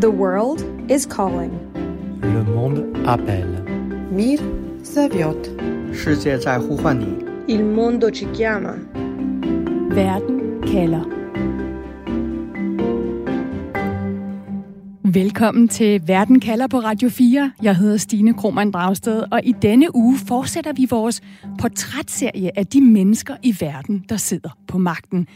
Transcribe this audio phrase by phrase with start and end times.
[0.00, 1.52] The world is calling.
[2.22, 3.64] Le monde appelle.
[4.10, 4.38] Mir
[4.84, 5.50] zavjot.
[5.92, 7.06] 世界在呼唤你。
[7.46, 8.74] Il mondo ci chiama.
[9.90, 11.22] Verden kalder.
[15.04, 17.52] Velkommen til Verden kalder på Radio 4.
[17.62, 21.20] Jeg hedder Stine Krohmann Dragsted, og i denne uge fortsætter vi vores
[21.60, 25.26] portrætserie af de mennesker i verden, der sidder på magten.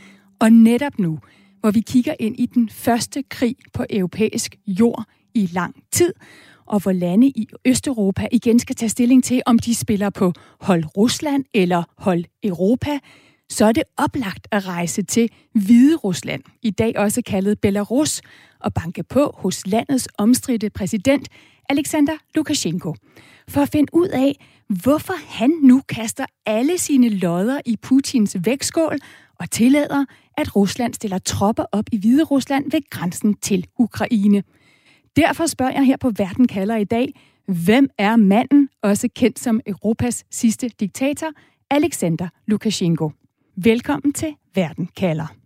[0.41, 1.19] Og netop nu,
[1.61, 5.05] hvor vi kigger ind i den første krig på europæisk jord
[5.35, 6.13] i lang tid,
[6.67, 10.85] og hvor lande i Østeuropa igen skal tage stilling til, om de spiller på hold
[10.97, 12.99] Rusland eller hold Europa,
[13.51, 18.21] så er det oplagt at rejse til Hvide Rusland, i dag også kaldet Belarus,
[18.61, 21.29] og banke på hos landets omstridte præsident
[21.69, 22.95] Alexander Lukashenko.
[23.49, 24.37] For at finde ud af,
[24.69, 28.99] hvorfor han nu kaster alle sine lodder i Putins vægtskål
[29.41, 30.05] og tillader,
[30.37, 34.43] at Rusland stiller tropper op i Hvide Rusland ved grænsen til Ukraine.
[35.17, 37.13] Derfor spørger jeg her på Verden kalder i dag,
[37.47, 41.27] hvem er manden, også kendt som Europas sidste diktator,
[41.71, 43.11] Alexander Lukashenko?
[43.57, 45.46] Velkommen til Verden kalder.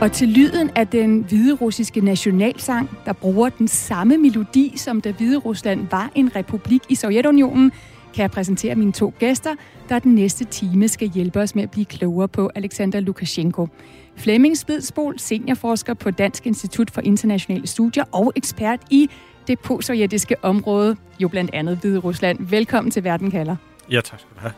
[0.00, 5.12] Og til lyden af den hvide russiske nationalsang, der bruger den samme melodi, som da
[5.12, 7.72] Hvide Rusland var en republik i Sovjetunionen,
[8.14, 9.54] kan jeg præsentere mine to gæster,
[9.88, 13.68] der den næste time skal hjælpe os med at blive klogere på Alexander Lukashenko.
[14.16, 19.10] Flemming Spidsbol, seniorforsker på Dansk Institut for Internationale Studier og ekspert i
[19.46, 22.38] det postsovjetiske område, jo blandt andet Hvide Rusland.
[22.40, 23.56] Velkommen til Verden kalder.
[23.90, 24.52] Ja, tak skal du have.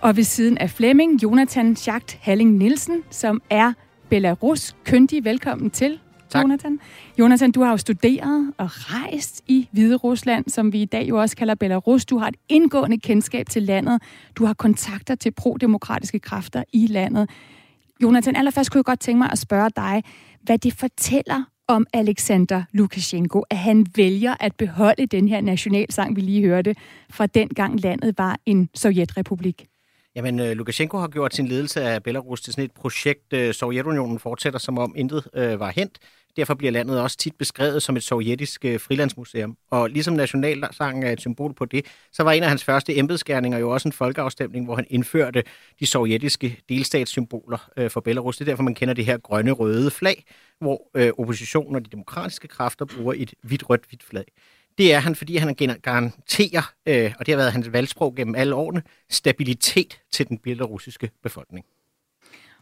[0.00, 3.72] Og ved siden af Flemming, Jonathan Schacht Halling Nielsen, som er
[4.10, 5.24] Belarus kyndig.
[5.24, 5.98] Velkommen til,
[6.30, 6.42] Tak.
[6.42, 6.80] Jonathan.
[7.18, 11.20] Jonathan, du har jo studeret og rejst i Hvide Rusland, som vi i dag jo
[11.20, 12.04] også kalder Belarus.
[12.04, 14.02] Du har et indgående kendskab til landet.
[14.36, 17.30] Du har kontakter til pro-demokratiske kræfter i landet.
[18.02, 20.02] Jonathan, allerførst kunne jeg godt tænke mig at spørge dig,
[20.42, 26.20] hvad det fortæller om Alexander Lukashenko, at han vælger at beholde den her nationalsang, vi
[26.20, 26.74] lige hørte,
[27.10, 29.66] fra dengang landet var en sovjetrepublik.
[30.16, 34.18] Jamen, øh, Lukashenko har gjort sin ledelse af Belarus til sådan et projekt, øh, Sovjetunionen
[34.18, 35.98] fortsætter som om intet øh, var hent.
[36.36, 39.56] Derfor bliver landet også tit beskrevet som et sovjetisk øh, frilandsmuseum.
[39.70, 43.58] Og ligesom nationalsangen er et symbol på det, så var en af hans første embedsgerninger
[43.58, 45.42] jo også en folkeafstemning, hvor han indførte
[45.80, 48.36] de sovjetiske delstatssymboler øh, for Belarus.
[48.36, 50.24] Det er derfor, man kender det her grønne-røde flag,
[50.60, 54.24] hvor øh, oppositionen og de demokratiske kræfter bruger et hvidt-rødt-hvidt flag.
[54.78, 58.54] Det er han, fordi han garanterer, øh, og det har været hans valgsprog gennem alle
[58.54, 61.66] årene, stabilitet til den belarusiske befolkning.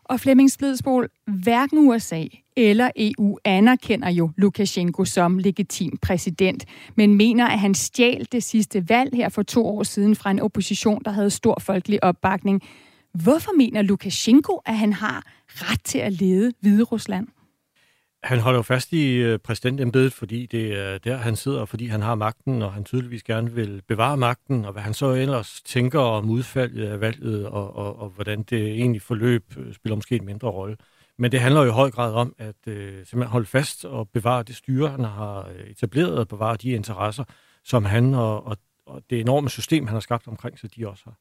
[0.05, 2.25] Og Flemming Splidsbol, hverken USA
[2.57, 6.65] eller EU anerkender jo Lukashenko som legitim præsident,
[6.97, 10.41] men mener, at han stjal det sidste valg her for to år siden fra en
[10.41, 12.63] opposition, der havde stor folkelig opbakning.
[13.15, 17.27] Hvorfor mener Lukashenko, at han har ret til at lede Hviderusland?
[17.27, 17.42] Rusland?
[18.23, 22.03] Han holder jo fast i øh, præsidentembedet, fordi det er der, han sidder, fordi han
[22.03, 26.01] har magten, og han tydeligvis gerne vil bevare magten, og hvad han så ellers tænker
[26.01, 30.25] om udfaldet af valget, og, og, og hvordan det egentlig forløb, øh, spiller måske en
[30.25, 30.77] mindre rolle.
[31.19, 34.43] Men det handler jo i høj grad om at øh, simpelthen holde fast og bevare
[34.43, 37.25] det styre, han har øh, etableret, og bevare de interesser,
[37.65, 38.57] som han og, og,
[38.87, 41.19] og det enorme system, han har skabt omkring sig, de også har.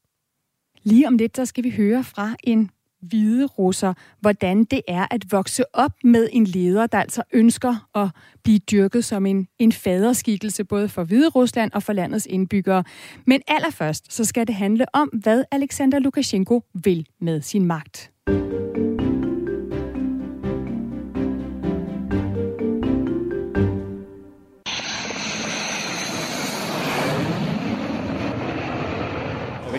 [0.82, 2.70] Lige om lidt, så skal vi høre fra en
[3.02, 8.08] hvide russer, hvordan det er at vokse op med en leder, der altså ønsker at
[8.42, 12.84] blive dyrket som en, en faderskikkelse, både for Hvide Rusland og for landets indbyggere.
[13.26, 18.12] Men allerførst, så skal det handle om, hvad Alexander Lukashenko vil med sin magt.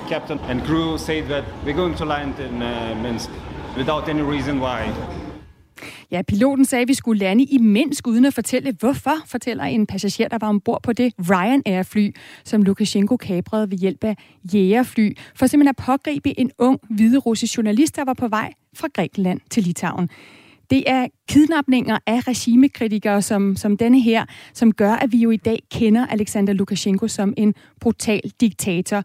[0.09, 3.29] Captain and crew said that we're going to land in uh, Minsk
[3.77, 4.93] without any reason why.
[6.11, 9.87] Ja, piloten sagde, at vi skulle lande i Minsk uden at fortælle, hvorfor, fortæller en
[9.87, 12.11] passager, der var ombord på det Ryanair-fly,
[12.43, 14.15] som Lukashenko kabrede ved hjælp af
[14.53, 18.87] jægerfly, for simpelthen at pågribe en ung hvide russisk journalist, der var på vej fra
[18.93, 20.09] Grækenland til Litauen.
[20.69, 25.37] Det er kidnapninger af regimekritikere som, som denne her, som gør, at vi jo i
[25.37, 29.03] dag kender Alexander Lukashenko som en brutal diktator.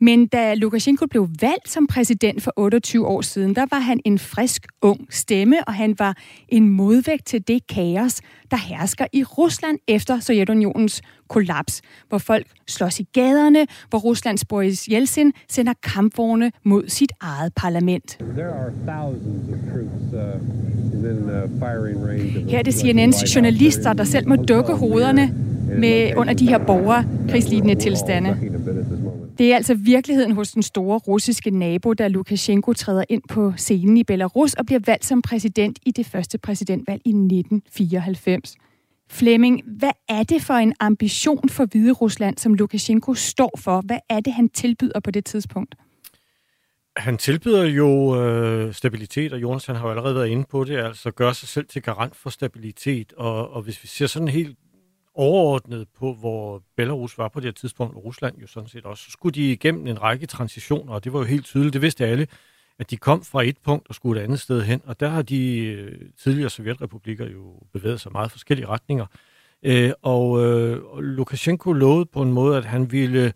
[0.00, 4.18] Men da Lukashenko blev valgt som præsident for 28 år siden, der var han en
[4.18, 6.16] frisk, ung stemme, og han var
[6.48, 13.00] en modvægt til det kaos, der hersker i Rusland efter Sovjetunionens kollaps, hvor folk slås
[13.00, 18.18] i gaderne, hvor Ruslands Boris Yeltsin sender kampvogne mod sit eget parlament.
[18.20, 18.34] Uh, uh,
[22.50, 25.48] Her er det CNN's journalister, der selv må dukke hovederne is
[25.78, 28.36] med under de her borgerkrigslignende tilstande.
[29.38, 33.96] Det er altså virkeligheden hos den store russiske nabo, da Lukashenko træder ind på scenen
[33.96, 38.54] i Belarus og bliver valgt som præsident i det første præsidentvalg i 1994.
[39.10, 43.80] Flemming, hvad er det for en ambition for Hvide Rusland, som Lukashenko står for?
[43.80, 45.74] Hvad er det, han tilbyder på det tidspunkt?
[46.96, 50.76] Han tilbyder jo øh, stabilitet, og Jonas han har jo allerede været inde på det,
[50.76, 53.12] altså gør sig selv til garant for stabilitet.
[53.16, 54.56] Og, og hvis vi ser sådan helt
[55.18, 59.04] overordnet på, hvor Belarus var på det her tidspunkt, og Rusland jo sådan set også,
[59.04, 62.06] så skulle de igennem en række transitioner, og det var jo helt tydeligt, det vidste
[62.06, 62.26] alle,
[62.78, 65.22] at de kom fra et punkt og skulle et andet sted hen, og der har
[65.22, 69.06] de øh, tidligere sovjetrepublikker jo bevæget sig meget forskellige retninger.
[69.62, 73.32] Øh, og, øh, Lukashenko lovede på en måde, at han ville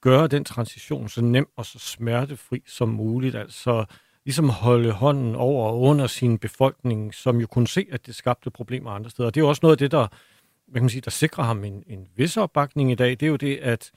[0.00, 3.84] gøre den transition så nem og så smertefri som muligt, altså
[4.24, 8.50] ligesom holde hånden over og under sin befolkning, som jo kunne se, at det skabte
[8.50, 9.26] problemer andre steder.
[9.26, 10.06] Og det er jo også noget af det, der,
[10.70, 13.10] hvad kan man sige, der sikrer ham en, en vis opbakning i dag.
[13.10, 13.90] Det er jo det, at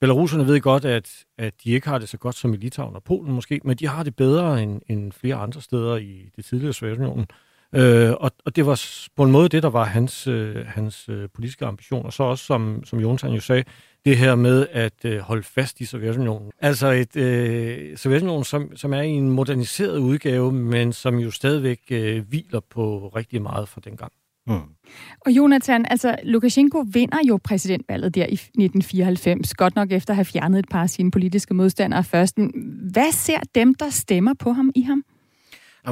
[0.00, 3.02] Belaruserne ved godt, at, at de ikke har det så godt som i Litauen og
[3.02, 6.72] Polen måske, men de har det bedre end, end flere andre steder i det tidligere
[6.72, 7.26] Sovjetunionen.
[7.74, 8.82] Øh, og, og det var
[9.16, 12.10] på en måde det, der var hans, øh, hans øh, politiske ambitioner.
[12.10, 13.64] Så også, som, som Jonathan jo sagde,
[14.04, 16.52] det her med at øh, holde fast i Sovjetunionen.
[16.60, 21.80] Altså et øh, Sovjetunionen, som, som er i en moderniseret udgave, men som jo stadigvæk
[21.90, 24.12] øh, hviler på rigtig meget fra dengang.
[24.46, 24.60] Mm.
[25.20, 30.24] Og Jonathan, altså Lukashenko vinder jo præsidentvalget der i 1994, godt nok efter at have
[30.24, 32.36] fjernet et par af sine politiske modstandere først.
[32.92, 35.04] Hvad ser dem, der stemmer på ham i ham?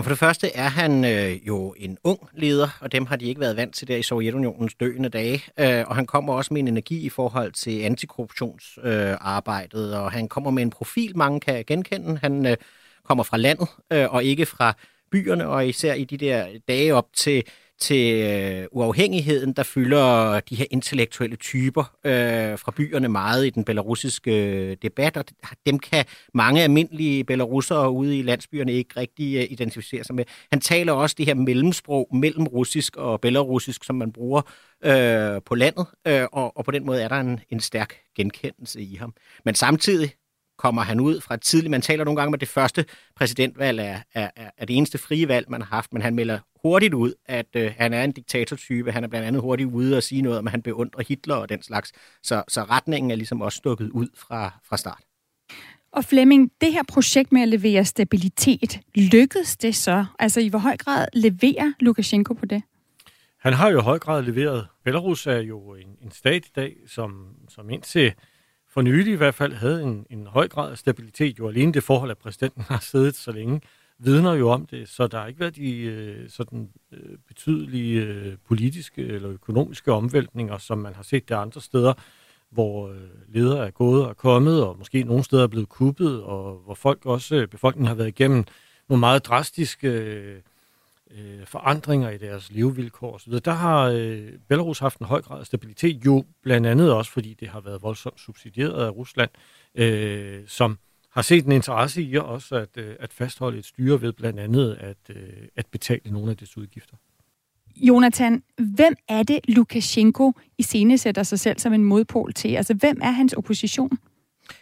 [0.02, 3.40] For det første er han øh, jo en ung leder, og dem har de ikke
[3.40, 5.42] været vant til der i Sovjetunionens døende dage.
[5.60, 10.28] Øh, og han kommer også med en energi i forhold til antikorruptionsarbejdet, øh, og han
[10.28, 12.18] kommer med en profil, mange kan genkende.
[12.22, 12.56] Han øh,
[13.04, 14.74] kommer fra landet, øh, og ikke fra
[15.10, 17.42] byerne, og især i de der dage op til
[17.78, 23.64] til øh, uafhængigheden, der fylder de her intellektuelle typer øh, fra byerne meget i den
[23.64, 25.24] belarusiske øh, debat, og
[25.66, 26.04] dem kan
[26.34, 30.24] mange almindelige belarussere ude i landsbyerne ikke rigtig øh, identificere sig med.
[30.50, 34.42] Han taler også det her mellemsprog mellem russisk og belarusisk, som man bruger
[34.84, 38.80] øh, på landet, øh, og, og på den måde er der en, en stærk genkendelse
[38.80, 39.14] i ham.
[39.44, 40.14] Men samtidig
[40.58, 41.70] kommer han ud fra tidligt.
[41.70, 42.84] Man taler nogle gange om, at det første
[43.16, 46.94] præsidentvalg er, er, er det eneste frie valg, man har haft, men han melder hurtigt
[46.94, 48.92] ud, at øh, han er en diktatortype.
[48.92, 51.48] Han er blandt andet hurtigt ude og sige noget om, at han beundrer Hitler og
[51.48, 51.92] den slags.
[52.22, 55.02] Så, så retningen er ligesom også stukket ud fra, fra start.
[55.92, 60.04] Og Flemming, det her projekt med at levere stabilitet, lykkedes det så?
[60.18, 62.62] Altså i hvor høj grad leverer Lukashenko på det?
[63.40, 64.66] Han har jo i høj grad leveret.
[64.84, 68.14] Belarus er jo en, en stat i dag, som, som indtil
[68.74, 71.38] for nylig i hvert fald havde en, en høj grad af stabilitet.
[71.38, 73.60] Jo alene det forhold, at præsidenten har siddet så længe,
[73.98, 74.88] vidner jo om det.
[74.88, 80.58] Så der har ikke været de øh, sådan, øh, betydelige øh, politiske eller økonomiske omvæltninger,
[80.58, 81.94] som man har set der andre steder,
[82.50, 82.96] hvor øh,
[83.28, 87.06] ledere er gået og kommet, og måske nogle steder er blevet kuppet, og hvor folk
[87.06, 88.44] også, øh, befolkningen har været igennem
[88.88, 90.40] nogle meget drastiske øh,
[91.10, 93.32] øh, forandringer i deres levevilkår osv.
[93.32, 97.34] Der har øh, Belarus haft en høj grad af stabilitet, jo blandt andet også fordi
[97.34, 99.30] det har været voldsomt subsidieret af Rusland,
[99.74, 100.78] øh, som
[101.10, 104.74] har set en interesse i også at, øh, at fastholde et styre ved blandt andet
[104.80, 106.96] at, øh, at betale nogle af dets udgifter.
[107.76, 112.56] Jonathan, hvem er det, Lukashenko i scene sætter sig selv som en modpol til?
[112.56, 113.98] Altså, hvem er hans opposition?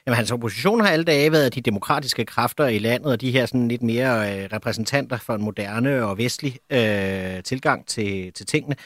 [0.06, 3.46] Jamen, hans opposition har alle dage været de demokratiske kræfter i landet, og de her
[3.46, 8.76] sådan lidt mere øh, repræsentanter for en moderne og vestlig øh, tilgang til, til tingene.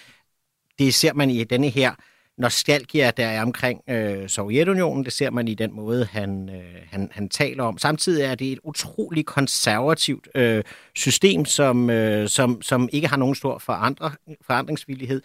[0.78, 1.94] Det ser man i denne her
[2.38, 5.04] nostalgia, der er omkring øh, Sovjetunionen.
[5.04, 7.78] Det ser man i den måde, han, øh, han, han taler om.
[7.78, 13.34] Samtidig er det et utroligt konservativt øh, system, som, øh, som, som ikke har nogen
[13.34, 14.12] stor forandre,
[14.46, 15.22] forandringsvillighed.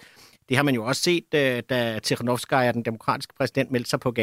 [0.51, 4.13] Det har man jo også set, øh, da Tikhanovskaya, den demokratiske præsident, meldte sig på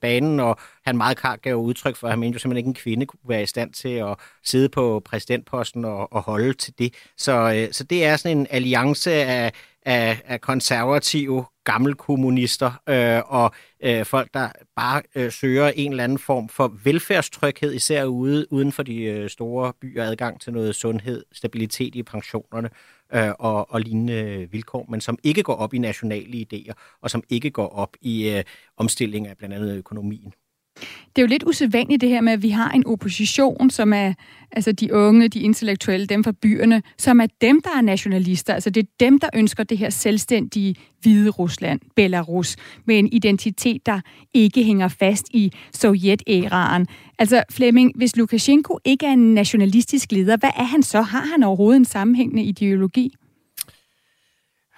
[0.00, 0.56] banen, og
[0.86, 3.20] han meget klart gav udtryk for, at han mente jo simpelthen ikke, en kvinde kunne
[3.24, 6.94] være i stand til at sidde på præsidentposten og, og holde til det.
[7.16, 9.52] Så, øh, så det er sådan en alliance af,
[9.86, 16.18] af, af konservative gammelkommunister øh, og øh, folk, der bare øh, søger en eller anden
[16.18, 21.24] form for velfærdstryghed, især ude uden for de øh, store byer, adgang til noget sundhed,
[21.32, 22.70] stabilitet i pensionerne
[23.14, 27.10] øh, og, og lignende øh, vilkår, men som ikke går op i nationale idéer, og
[27.10, 28.44] som ikke går op i øh,
[28.76, 30.34] omstilling af blandt andet økonomien.
[31.16, 34.12] Det er jo lidt usædvanligt det her med, at vi har en opposition, som er
[34.52, 38.54] altså de unge, de intellektuelle, dem fra byerne, som er dem, der er nationalister.
[38.54, 43.86] Altså det er dem, der ønsker det her selvstændige hvide Rusland, Belarus, med en identitet,
[43.86, 44.00] der
[44.34, 46.86] ikke hænger fast i sovjetæraen.
[47.18, 51.00] Altså Flemming, hvis Lukashenko ikke er en nationalistisk leder, hvad er han så?
[51.02, 53.14] Har han overhovedet en sammenhængende ideologi?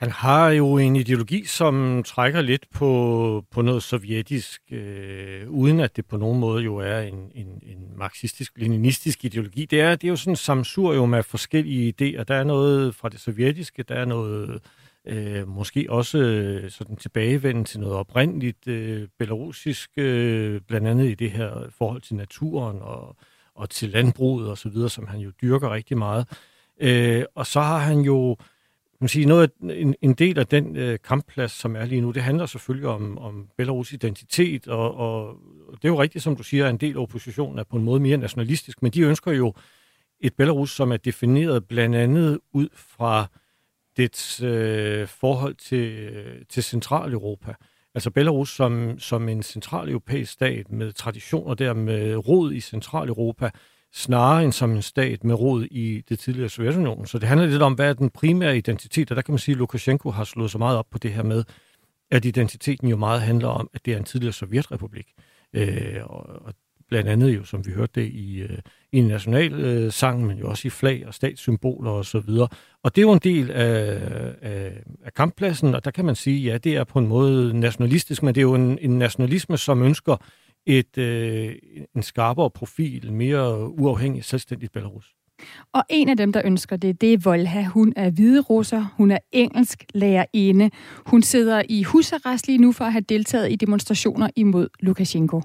[0.02, 5.96] Han har jo en ideologi, som trækker lidt på, på noget sovjetisk, øh, uden at
[5.96, 9.64] det på nogen måde jo er en, en, en marxistisk-leninistisk ideologi.
[9.64, 12.22] Det er, det er jo sådan en samsurium af forskellige idéer.
[12.22, 14.60] Der er noget fra det sovjetiske, der er noget
[15.06, 21.14] øh, måske også øh, sådan tilbagevenden til noget oprindeligt øh, belarusisk, øh, blandt andet i
[21.14, 23.16] det her forhold til naturen og,
[23.54, 26.28] og til landbruget og så videre, som han jo dyrker rigtig meget.
[26.80, 28.36] Øh, og så har han jo
[29.02, 32.10] man sige, noget af, en, en del af den øh, kampplads, som er lige nu,
[32.10, 35.36] det handler selvfølgelig om, om Belarus identitet, og, og
[35.72, 37.84] det er jo rigtigt, som du siger, at en del af oppositionen er på en
[37.84, 39.54] måde mere nationalistisk, men de ønsker jo
[40.20, 43.26] et Belarus, som er defineret blandt andet ud fra
[43.96, 46.10] dets øh, forhold til,
[46.48, 47.54] til Centraleuropa.
[47.94, 53.50] Altså Belarus som, som en centraleuropæisk stat med traditioner der med rod i Centraleuropa,
[53.92, 57.06] snarere end som en stat med rod i det tidligere Sovjetunionen.
[57.06, 59.52] Så det handler lidt om, hvad er den primære identitet, og der kan man sige,
[59.52, 61.44] at Lukashenko har slået så meget op på det her med,
[62.10, 65.06] at identiteten jo meget handler om, at det er en tidligere sovjetrepublik.
[65.52, 66.54] Øh, og, og
[66.88, 68.58] blandt andet jo, som vi hørte det i, øh,
[68.92, 72.48] i en national øh, sang, men jo også i flag og statssymboler og så videre.
[72.82, 74.00] Og det er jo en del af,
[74.42, 78.22] af, af kamppladsen, og der kan man sige, ja, det er på en måde nationalistisk,
[78.22, 80.16] men det er jo en, en nationalisme, som ønsker
[80.66, 81.54] et, øh,
[81.96, 85.14] en skarpere profil, mere uafhængig, selvstændigt Belarus.
[85.72, 87.62] Og en af dem, der ønsker det, det er Volha.
[87.62, 90.70] Hun er hvide russer, hun er engelsk lærerinde.
[91.06, 95.42] Hun sidder i husarrest lige nu for at have deltaget i demonstrationer imod Lukashenko.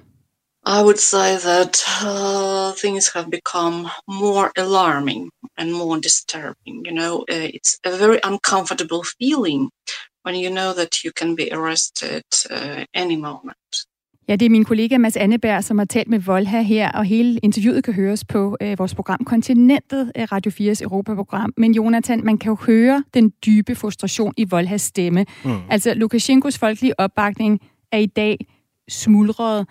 [0.67, 6.85] I would say that uh, things have become more alarming and more disturbing.
[6.87, 9.69] You know, uh, it's a very uncomfortable feeling
[10.25, 13.57] when you know that you can be arrested uh, any moment.
[14.29, 17.39] Ja, det er min kollega Mads Anneberg, som har talt med Volha her, og hele
[17.43, 21.53] interviewet kan høres på øh, vores program Kontinentet, øh, Radio 4's Europaprogram.
[21.57, 25.25] Men Jonathan, man kan jo høre den dybe frustration i Volhas stemme.
[25.45, 25.51] Mm.
[25.69, 28.37] Altså, Lukashenkos folkelige opbakning er i dag
[28.89, 29.67] smuldret.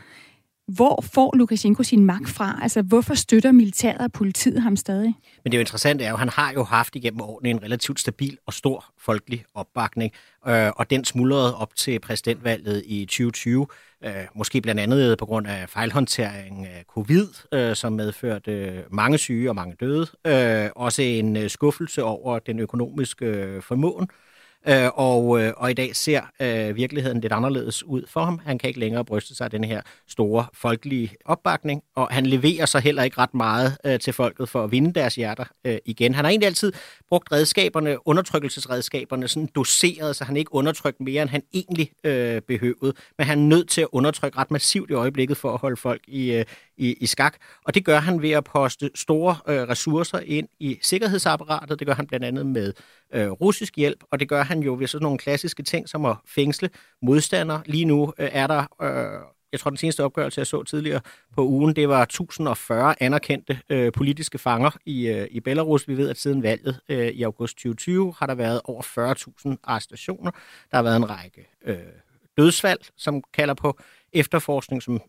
[0.69, 2.59] Hvor får Lukashenko sin magt fra?
[2.63, 5.15] Altså, hvorfor støtter militæret og politiet ham stadig?
[5.45, 7.63] Men det er jo interessant, er jo, at han har jo haft igennem årene en
[7.63, 10.13] relativt stabil og stor folkelig opbakning,
[10.49, 13.67] øh, og den smuldrede op til præsidentvalget i 2020,
[14.05, 18.83] øh, måske blandt andet øh, på grund af fejlhåndtering af covid, øh, som medførte øh,
[18.91, 24.03] mange syge og mange døde, øh, også en øh, skuffelse over den økonomiske øh, formåen,
[24.03, 24.36] Øh,
[24.69, 28.41] Øh, og, øh, og i dag ser øh, virkeligheden lidt anderledes ud for ham.
[28.45, 32.67] Han kan ikke længere bryste sig af den her store folkelige opbakning, og han leverer
[32.67, 36.15] så heller ikke ret meget øh, til folket for at vinde deres hjerter øh, igen.
[36.15, 36.73] Han har egentlig altid
[37.09, 42.93] brugt redskaberne, undertrykkelsesredskaberne, sådan doseret, så han ikke undertrykt mere, end han egentlig øh, behøvede.
[43.19, 46.01] Men han er nødt til at undertrykke ret massivt i øjeblikket for at holde folk
[46.09, 46.45] i, øh,
[46.77, 47.37] i, i skak.
[47.65, 51.79] Og det gør han ved at poste store øh, ressourcer ind i sikkerhedsapparatet.
[51.79, 52.73] Det gør han blandt andet med
[53.15, 56.17] øh, russisk hjælp, og det gør han jo ved sådan nogle klassiske ting som at
[56.27, 56.71] fængsle
[57.03, 57.63] modstandere.
[57.67, 58.67] Lige nu øh, er der...
[58.83, 59.21] Øh,
[59.53, 61.01] jeg tror, den seneste opgørelse, jeg så tidligere
[61.35, 65.89] på ugen, det var 1040 anerkendte øh, politiske fanger i, øh, i Belarus.
[65.89, 68.83] Vi ved, at siden valget øh, i august 2020 har der været over
[69.53, 70.31] 40.000 arrestationer.
[70.71, 71.77] Der har været en række øh,
[72.39, 73.79] dødsfald, som kalder på
[74.13, 75.01] efterforskning, som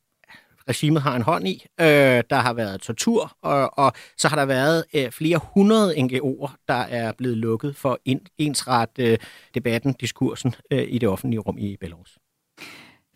[0.69, 1.65] regimet har en hånd i.
[1.79, 6.55] Øh, der har været tortur, og, og så har der været øh, flere hundrede NGO'er,
[6.67, 9.17] der er blevet lukket for en, ensret øh,
[9.53, 12.17] debatten, diskursen øh, i det offentlige rum i Belarus.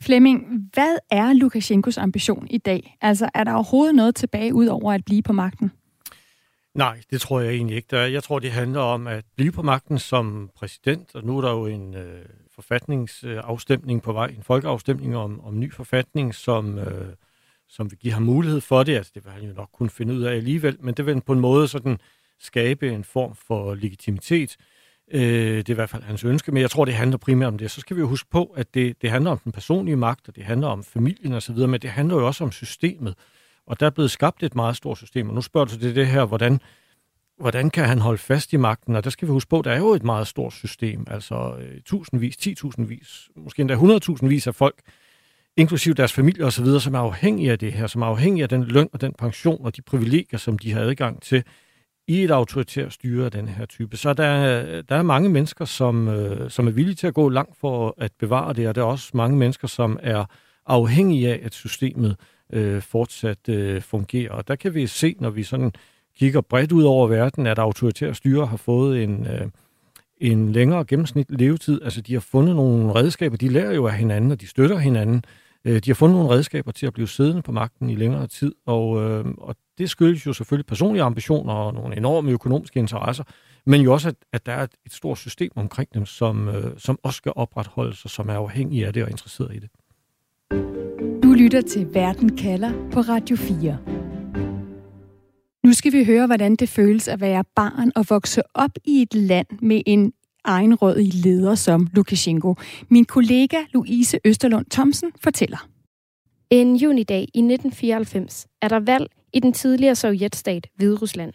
[0.02, 2.98] Flemming, hvad er Lukashenkos ambition i dag?
[3.02, 5.72] Altså, er der overhovedet noget tilbage ud over at blive på magten?
[6.76, 7.98] Nej, det tror jeg egentlig ikke.
[7.98, 11.52] Jeg tror, det handler om at blive på magten som præsident, og nu er der
[11.52, 17.16] jo en øh, forfatningsafstemning på vej, en folkeafstemning om, om ny forfatning, som øh,
[17.72, 18.96] som vil give ham mulighed for det.
[18.96, 21.34] Altså, det vil han jo nok kunne finde ud af alligevel, men det vil på
[21.34, 21.98] en måde sådan
[22.40, 24.58] skabe en form for legitimitet.
[25.12, 25.22] Øh,
[25.58, 27.72] det er i hvert fald hans ønske, men jeg tror, det handler primært om det.
[27.72, 30.36] Så skal vi jo huske på, at det, det handler om den personlige magt, og
[30.36, 33.16] det handler om familien osv., men det handler jo også om systemet.
[33.68, 36.08] Og der er blevet skabt et meget stort system, og nu spørger du til det
[36.08, 36.60] her, hvordan,
[37.40, 38.96] hvordan kan han holde fast i magten?
[38.96, 41.56] Og der skal vi huske på, at der er jo et meget stort system, altså
[41.60, 44.82] øh, tusindvis, titusindvis, måske endda hundredtusindvis af folk,
[45.58, 48.64] inklusiv deres familie osv., som er afhængige af det her, som er afhængige af den
[48.64, 51.44] løn og den pension og de privilegier, som de har adgang til
[52.08, 53.98] i et autoritært styre af den her type.
[53.98, 57.58] Så der, der er mange mennesker, som, øh, som er villige til at gå langt
[57.58, 60.26] for at bevare det, og der er også mange mennesker, som er
[60.66, 62.16] afhængige af, at systemet
[62.54, 64.32] øh, fortsat øh, fungerer.
[64.32, 65.72] Og der kan vi se, når vi sådan
[66.18, 69.48] kigger bredt ud over verden, at autoritære styre har fået en, øh,
[70.18, 71.82] en længere gennemsnit levetid.
[71.84, 75.16] Altså, de har fundet nogle redskaber, de lærer jo af hinanden, og de støtter hinanden.
[75.16, 78.28] Øh, Øh, de har fundet nogle redskaber til at blive siddende på magten i længere
[78.28, 83.24] tid, og, øh, og det skyldes jo selvfølgelig personlige ambitioner og nogle enorme økonomiske interesser,
[83.66, 86.72] men jo også, at, at der er et, et stort system omkring dem, som, øh,
[86.78, 89.70] som også skal opretholdes, og som er afhængige af det og interesseret i det.
[91.24, 93.78] Du lytter til Verden kalder på Radio 4.
[95.66, 99.14] Nu skal vi høre, hvordan det føles at være barn og vokse op i et
[99.14, 100.14] land med en
[100.46, 102.56] egenrådig leder som Lukashenko.
[102.90, 105.68] Min kollega Louise Østerlund Thomsen fortæller.
[106.50, 111.34] En junidag i 1994 er der valg i den tidligere sovjetstat Hviderusland.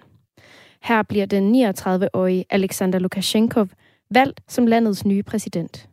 [0.82, 3.66] Her bliver den 39-årige Alexander Lukashenko
[4.10, 5.88] valgt som landets nye præsident.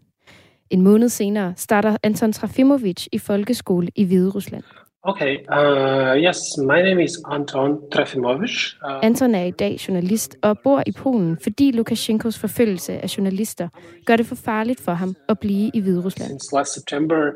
[0.70, 4.64] En måned senere starter Anton Trafimovic i folkeskole i Hviderusland.
[5.06, 8.76] Okay, uh, yes, my name is Anton Trafimovic.
[8.86, 9.06] Uh...
[9.06, 13.70] Anton er i dag journalist og bor i Polen, fordi Lukashenkos forfølgelse af journalister
[14.06, 16.30] gør det for farligt for ham at blive i Hvide Rusland.
[16.30, 17.32] Since last September,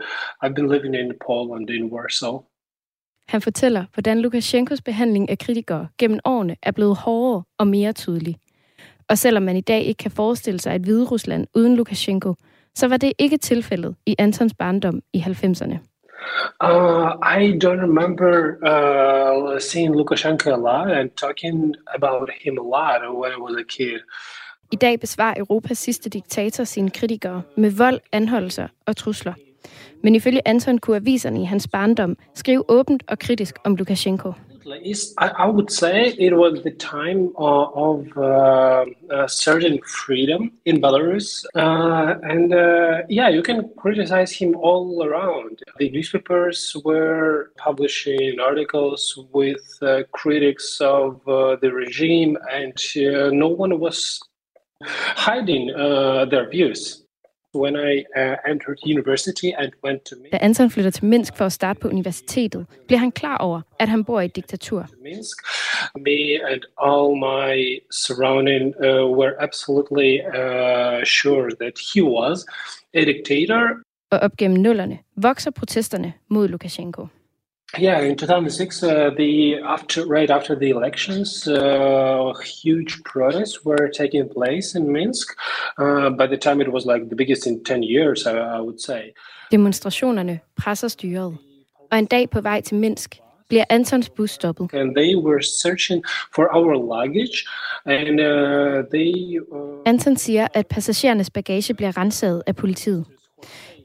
[0.45, 2.39] I've been living in Poland in Warsaw.
[3.27, 8.35] Han fortæller, hvordan Lukashenkos behandling af kritikere gennem årene er blevet hårdere og mere tydelig.
[9.09, 12.33] Og selvom man i dag ikke kan forestille sig et Hvide Rusland uden Lukashenko,
[12.75, 15.86] så var det ikke tilfældet i Antons barndom i 90'erne.
[16.61, 18.31] Uh, I don't remember
[18.63, 23.63] uh, seeing Lukashenko a lot and talking about him a lot when I was a
[23.63, 23.99] kid.
[24.71, 29.33] I dag besvarer Europas sidste diktator sine kritikere med vold, anholdelser og trusler.
[30.03, 34.31] Men ifølge Anton kunne aviserne i hans barndom skrive åbent og kritisk om Lukashenko.
[35.17, 41.45] I, I would say it was the time of, of uh, certain freedom in Belarus.
[41.55, 45.61] Uh, and uh, yeah, you can criticize him all around.
[45.77, 53.47] The newspapers were publishing articles with uh, critics of uh, the regime, and uh, no
[53.47, 54.19] one was
[54.81, 55.67] hiding
[56.29, 57.06] their views.
[57.63, 60.31] When I uh, entered university and went to Minsk.
[60.31, 63.89] Da Anton flytter til Minsk for at starte på universitetet, bliver han klar over, at
[63.89, 64.87] han bor i et diktatur.
[65.03, 65.37] Minsk,
[65.95, 66.19] me
[66.51, 72.45] and all my surrounding uh, were absolutely uh, sure that he was
[72.93, 73.61] a dictator.
[74.11, 77.07] Og op gennem nullerne vokser protesterne mod Lukashenko.
[77.75, 82.33] Yeah, in 2006, uh, the after right after the elections, uh,
[82.63, 85.37] huge protests were taking place in Minsk.
[85.77, 88.81] Uh, by the time, it was like the biggest in 10 years, I, I would
[88.81, 89.13] say.
[89.51, 91.37] Demonstrationerne presser styret,
[91.91, 94.73] og en dag på vej til Minsk bliver Antons bus stoppet.
[94.73, 96.03] And they were searching
[96.35, 97.47] for our luggage,
[97.85, 99.39] and uh, they.
[99.51, 99.81] Uh...
[99.85, 103.05] Anton siger, at passagerernes bagage bliver renset af politiet.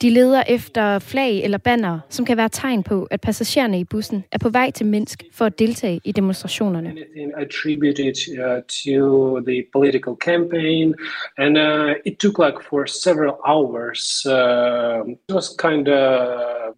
[0.03, 4.25] De leder efter flag eller banner, som kan være tegn på, at passagererne i bussen
[4.33, 6.95] er på vej til Minsk for at deltage i demonstrationerne.
[7.37, 10.95] attributed uh, to the political campaign,
[11.39, 14.27] and uh, it took like for several hours.
[14.27, 16.75] Uh, it was kind of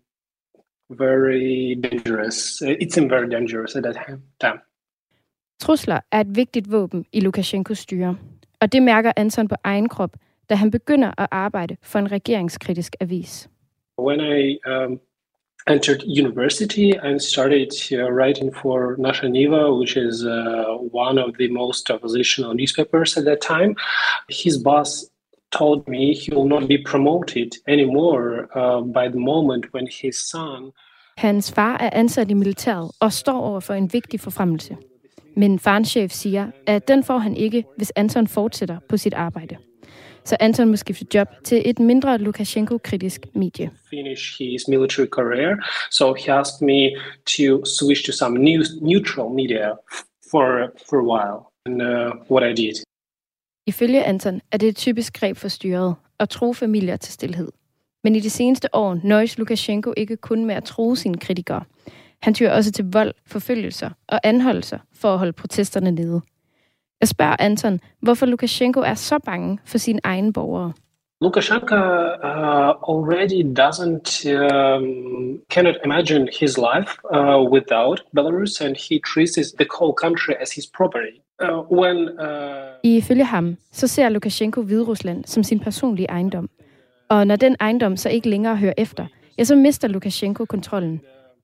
[0.90, 2.62] very dangerous.
[2.80, 3.96] It seemed very dangerous at that
[4.40, 4.60] time.
[5.60, 8.16] Trusler er et vigtigt våben i Lukashenkos styre,
[8.60, 10.16] og det mærker Anton på egen krop,
[10.48, 13.48] da han begynder at arbejde for en regeringskritisk avis.
[13.98, 15.00] When I um,
[15.66, 20.34] entered university and started uh, writing for Nasha Niva, which is uh,
[21.04, 23.76] one of the most oppositional newspapers at that time,
[24.44, 24.90] his boss
[25.58, 30.72] told me he will not be promoted anymore uh, by the moment when his son
[31.16, 34.76] Hans far er ansat i militæret og står over for en vigtig forfremmelse.
[35.36, 39.56] Men farens chef siger, at den får han ikke, hvis Anton fortsætter på sit arbejde
[40.24, 43.70] så Anton må skifte job til et mindre Lukashenko-kritisk medie.
[43.90, 45.56] Finish his military career,
[45.90, 46.96] so he asked me
[47.36, 49.68] to switch to some news, neutral media
[50.30, 52.74] for, for a while, and uh, what I did.
[53.66, 57.48] Ifølge Anton er det et typisk greb for styret at tro familier til stillhed.
[58.04, 61.64] Men i de seneste år nøjes Lukashenko ikke kun med at tro sine kritikere.
[62.22, 66.20] Han tyrer også til vold, forfølgelser og anholdelser for at holde protesterne nede.
[67.04, 70.72] Jeg spørger Anton, hvorfor Lukashenko er så bange for sine egne borgere.
[71.20, 74.08] Lukashenko uh, already doesn't
[74.40, 80.50] um, cannot imagine his life uh, without Belarus, and he treats the whole country as
[80.52, 81.14] his property.
[81.42, 82.96] Uh, when, uh...
[82.96, 86.48] Ifølge ham, så ser Lukashenko Hviderusland som sin personlige ejendom.
[87.08, 89.06] Og når den ejendom så ikke længere hører efter,
[89.38, 91.00] ja, så mister Lukashenko kontrollen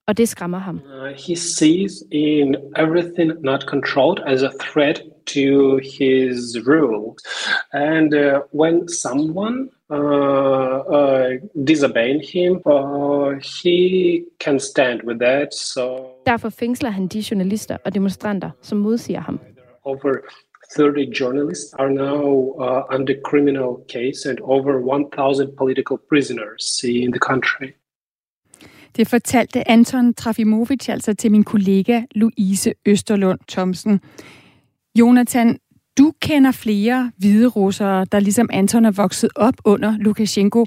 [0.07, 0.75] og det skræmmer ham.
[0.75, 6.37] Uh, he sees in everything not controlled as a threat to his
[6.67, 7.15] rule.
[7.73, 11.29] And uh, when someone uh, uh,
[11.65, 13.29] disobeying him, uh,
[13.61, 15.53] he can stand with that.
[15.53, 15.83] So
[16.25, 19.39] Derfor fængsler han de journalister og demonstranter, som modsiger ham.
[19.83, 20.13] Over
[20.75, 27.19] 30 journalists are now uh, under criminal case and over 1,000 political prisoners in the
[27.19, 27.73] country.
[28.95, 33.99] Det fortalte Anton Trafimovic altså til min kollega Louise Østerlund Thomsen.
[34.99, 35.57] Jonathan,
[35.97, 40.65] du kender flere hvide russere, der ligesom Anton er vokset op under Lukashenko.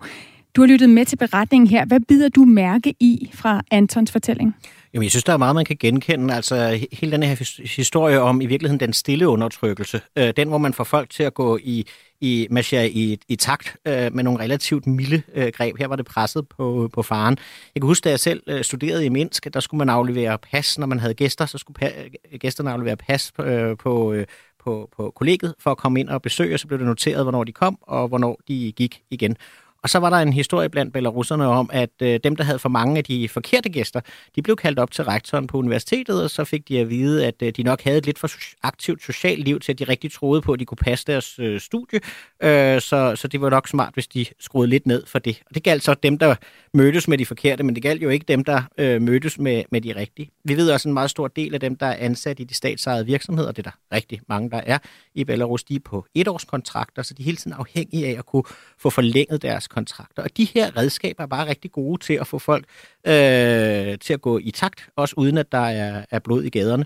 [0.57, 1.87] Du har lyttet med til beretningen her.
[1.87, 4.55] Hvad bider du mærke i fra Antons fortælling?
[4.95, 6.35] Jamen, jeg synes, der er meget, man kan genkende.
[6.35, 10.01] Altså, hele den her historie om i virkeligheden den stille undertrykkelse.
[10.19, 11.87] Øh, den, hvor man får folk til at gå i,
[12.21, 15.79] i, i, i takt øh, med nogle relativt milde øh, greb.
[15.79, 17.39] Her var det presset på, på faren.
[17.75, 20.79] Jeg kan huske, da jeg selv øh, studerede i Minsk, der skulle man aflevere pas,
[20.79, 24.27] når man havde gæster, så skulle pa- øh, gæsterne aflevere pas øh, på, øh,
[24.65, 27.45] på, på kollegiet for at komme ind og besøge, og så blev det noteret, hvornår
[27.45, 29.37] de kom, og hvornår de gik igen.
[29.85, 32.69] Og så var der en historie blandt belarusserne om, at øh, dem, der havde for
[32.69, 34.01] mange af de forkerte gæster,
[34.37, 37.35] de blev kaldt op til rektoren på universitetet, og så fik de at vide, at
[37.43, 38.31] øh, de nok havde et lidt for
[38.63, 41.61] aktivt socialt liv til, at de rigtig troede på, at de kunne passe deres øh,
[41.61, 42.01] studie.
[42.43, 45.43] Øh, så, så det var nok smart, hvis de skruede lidt ned for det.
[45.49, 46.35] Og det galt så dem, der
[46.75, 49.81] mødtes med de forkerte, men det galt jo ikke dem, der øh, mødtes med, med
[49.81, 50.31] de rigtige.
[50.45, 52.55] Vi ved også, at en meget stor del af dem, der er ansat i de
[52.55, 54.79] statsejede virksomheder, det er der rigtig mange, der er
[55.15, 58.45] i Belarus, de er på etårskontrakter, så de er hele tiden afhængige af at kunne
[58.79, 60.23] få forlænget deres kontrakter.
[60.23, 62.65] Og de her redskaber er bare rigtig gode til at få folk
[63.07, 66.85] øh, til at gå i takt, også uden at der er, er blod i gaderne.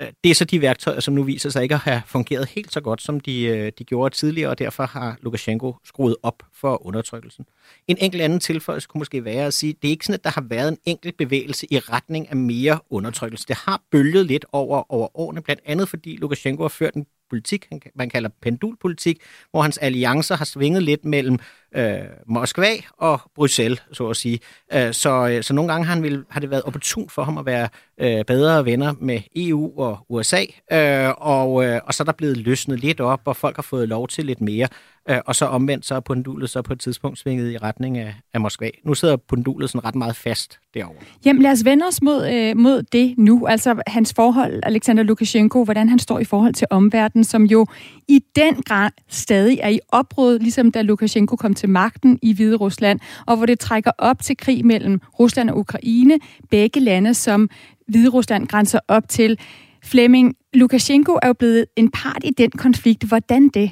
[0.00, 2.72] Øh, det er så de værktøjer, som nu viser sig ikke at have fungeret helt
[2.72, 6.86] så godt, som de, øh, de gjorde tidligere, og derfor har Lukashenko skruet op for
[6.86, 7.44] undertrykkelsen.
[7.88, 10.24] En enkelt anden tilføjelse kunne måske være at sige, at det er ikke sådan, at
[10.24, 13.44] der har været en enkelt bevægelse i retning af mere undertrykkelse.
[13.48, 17.68] Det har bølget lidt over, over årene, blandt andet fordi Lukashenko har ført en politik,
[17.94, 19.20] man kalder pendulpolitik,
[19.50, 21.38] hvor hans alliancer har svinget lidt mellem
[21.76, 24.40] øh, Moskva og Bruxelles, så at sige.
[24.72, 27.38] Øh, så, øh, så nogle gange har, han vil, har det været opportun for ham
[27.38, 27.68] at være
[28.00, 32.36] øh, bedre venner med EU og USA, øh, og, øh, og så er der blevet
[32.36, 34.68] løsnet lidt op, og folk har fået lov til lidt mere.
[35.10, 38.14] Øh, og så omvendt, så er pendulet så på et tidspunkt svinget i retning af,
[38.34, 38.70] af Moskva.
[38.84, 40.96] Nu sidder pendulet sådan ret meget fast derovre.
[41.24, 43.46] Jamen lad os vende os mod, øh, mod det nu.
[43.46, 47.66] Altså hans forhold, Alexander Lukashenko, hvordan han står i forhold til omverdenen, som jo
[48.08, 52.56] i den grad stadig er i opbrud, ligesom da Lukashenko kom til magten i Hvide
[52.56, 56.18] Rusland, og hvor det trækker op til krig mellem Rusland og Ukraine,
[56.50, 57.48] begge lande, som
[57.88, 59.38] Hvide Rusland grænser op til.
[59.84, 63.04] Flemming, Lukashenko er jo blevet en part i den konflikt.
[63.04, 63.70] Hvordan det?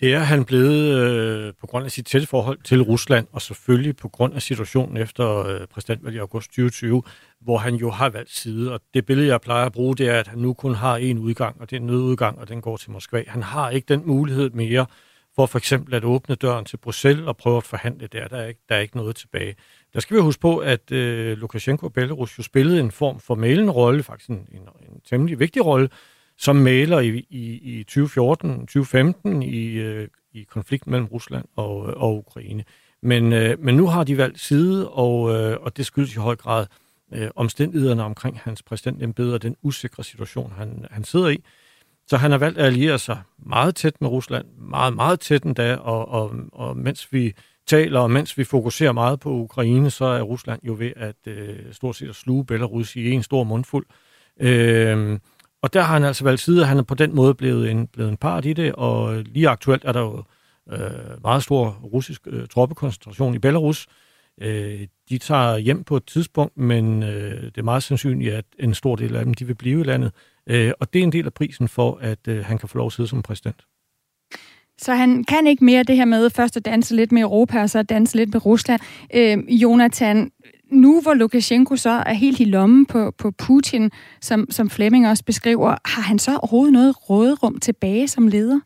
[0.00, 3.96] Det er han blevet øh, på grund af sit tætte forhold til Rusland, og selvfølgelig
[3.96, 7.02] på grund af situationen efter øh, præsidentvalget i august 2020,
[7.40, 8.72] hvor han jo har valgt side.
[8.72, 11.18] Og det billede, jeg plejer at bruge, det er, at han nu kun har én
[11.18, 13.24] udgang, og det er en nødudgang, og den går til Moskva.
[13.26, 14.86] Han har ikke den mulighed mere
[15.36, 18.28] for for eksempel at åbne døren til Bruxelles og prøve at forhandle der.
[18.28, 19.56] Der er ikke, der er ikke noget tilbage.
[19.94, 23.34] Der skal vi huske på, at øh, Lukashenko og Belarus jo spillede en form for
[23.34, 25.88] malende rolle, faktisk en, en, en temmelig vigtig rolle,
[26.38, 32.16] som maler i, i, i 2014-2015 i, øh, i konflikten mellem Rusland og, øh, og
[32.16, 32.64] Ukraine.
[33.02, 36.36] Men, øh, men nu har de valgt side, og, øh, og det skyldes i høj
[36.36, 36.66] grad
[37.12, 41.42] øh, omstændighederne omkring hans præsidentembede og den usikre situation, han, han sidder i.
[42.12, 45.76] Så han har valgt at alliere sig meget tæt med Rusland, meget, meget tæt endda,
[45.76, 47.34] og, og, og mens vi
[47.66, 51.56] taler, og mens vi fokuserer meget på Ukraine, så er Rusland jo ved at øh,
[51.72, 53.86] stort set at sluge Belarus i en stor mundfuld.
[54.40, 55.18] Øh,
[55.62, 57.86] og der har han altså valgt side, og han er på den måde blevet en,
[57.86, 60.22] blevet en part i det, og lige aktuelt er der jo
[60.72, 63.86] øh, meget stor russisk øh, troppekoncentration i Belarus.
[64.40, 68.74] Øh, de tager hjem på et tidspunkt, men øh, det er meget sandsynligt, at en
[68.74, 70.12] stor del af dem de vil blive i landet.
[70.46, 72.86] Øh, og det er en del af prisen for, at øh, han kan få lov
[72.86, 73.66] at sidde som præsident.
[74.78, 77.70] Så han kan ikke mere det her med først at danse lidt med Europa, og
[77.70, 78.80] så at danse lidt med Rusland.
[79.14, 80.30] Øh, Jonathan,
[80.70, 85.24] nu hvor Lukashenko så er helt i lommen på, på Putin, som, som Flemming også
[85.24, 88.60] beskriver, har han så overhovedet noget råderum tilbage som leder?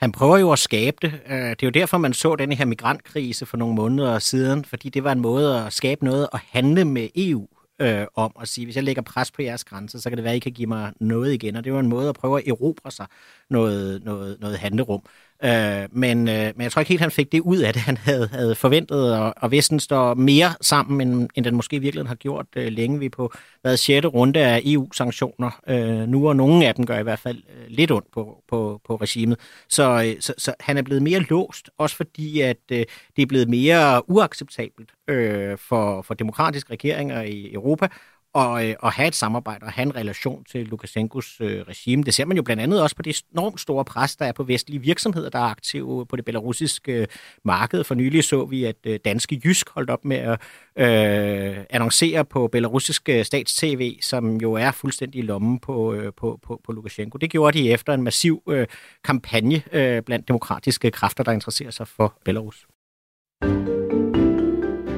[0.00, 1.12] Han prøver jo at skabe det.
[1.28, 4.88] Øh, det er jo derfor, man så den her migrantkrise for nogle måneder siden, fordi
[4.88, 7.46] det var en måde at skabe noget og handle med EU
[7.80, 10.32] øh, om at sige, hvis jeg lægger pres på jeres grænser, så kan det være,
[10.32, 11.56] at I kan give mig noget igen.
[11.56, 13.06] Og det var en måde at prøve at erobre sig
[13.50, 15.02] noget, noget, noget handlerum.
[15.44, 17.96] Øh, men, øh, men jeg tror ikke helt, han fik det ud af det, han
[17.96, 22.08] havde, havde forventet, og, og Vesten står mere sammen, end, end den måske i virkeligheden
[22.08, 22.98] har gjort øh, længe.
[22.98, 27.02] Vi på hvad, sjette runde af EU-sanktioner øh, nu, og nogle af dem gør i
[27.02, 29.38] hvert fald øh, lidt ondt på, på, på regimet.
[29.68, 32.84] Så, øh, så, så han er blevet mere låst, også fordi at øh,
[33.16, 37.88] det er blevet mere uacceptabelt øh, for, for demokratiske regeringer i Europa
[38.34, 42.02] og, øh, og have et samarbejde og have en relation til Lukashenkos øh, regime.
[42.02, 44.42] Det ser man jo blandt andet også på det enormt store pres, der er på
[44.42, 47.06] vestlige virksomheder, der er aktive på det belarusiske øh,
[47.44, 47.84] marked.
[47.84, 50.40] For nylig så vi, at øh, danske Jysk holdt op med at
[50.76, 56.38] øh, annoncere på belarusiske øh, statstv, som jo er fuldstændig i lommen på, øh, på,
[56.46, 57.18] på, på Lukashenko.
[57.18, 58.66] Det gjorde de efter en massiv øh,
[59.04, 62.66] kampagne øh, blandt demokratiske kræfter, der interesserer sig for Belarus.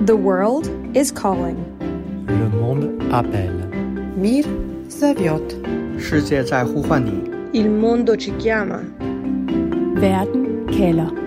[0.06, 1.73] The world is calling.
[2.26, 3.68] Le monde appelle.
[4.16, 4.44] Mir
[4.88, 5.56] zaviot.
[7.52, 8.80] Il mondo ci chiama.
[10.00, 11.23] Werden Keller.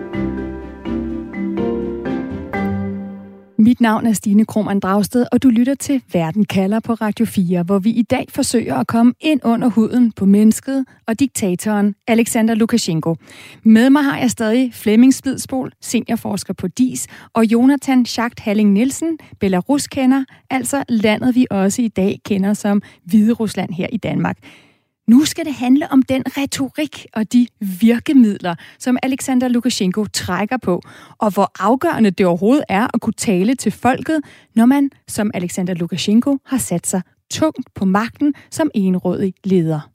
[3.67, 7.63] Mit navn er Stine Krohmann Dragsted, og du lytter til Verden kalder på Radio 4,
[7.63, 12.55] hvor vi i dag forsøger at komme ind under huden på mennesket og diktatoren Alexander
[12.55, 13.15] Lukashenko.
[13.63, 19.17] Med mig har jeg stadig Flemming Spidsbol, seniorforsker på DIS, og Jonathan Schacht Halling Nielsen,
[19.39, 24.37] Belarus-kender, altså landet vi også i dag kender som Hvide Rusland her i Danmark.
[25.09, 27.47] Nu skal det handle om den retorik og de
[27.81, 30.81] virkemidler, som Alexander Lukashenko trækker på,
[31.17, 34.21] og hvor afgørende det overhovedet er at kunne tale til folket,
[34.55, 39.89] når man, som Alexander Lukashenko, har sat sig tungt på magten som enrådig leder.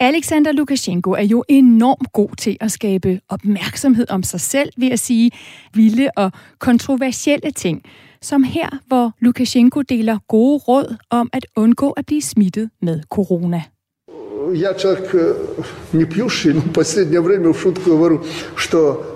[0.00, 4.98] Alexander Lukashenko er jo enormt god til at skabe opmærksomhed om sig selv ved at
[4.98, 5.30] sige
[5.74, 7.82] vilde og kontroversielle ting
[8.21, 13.63] Som her, hvor Lukashenko deler gode råd om at undgå at blive smittet med corona.
[14.53, 15.15] Я человек
[15.93, 18.23] не пьющий, но в последнее время в шутку говорю,
[18.55, 19.14] что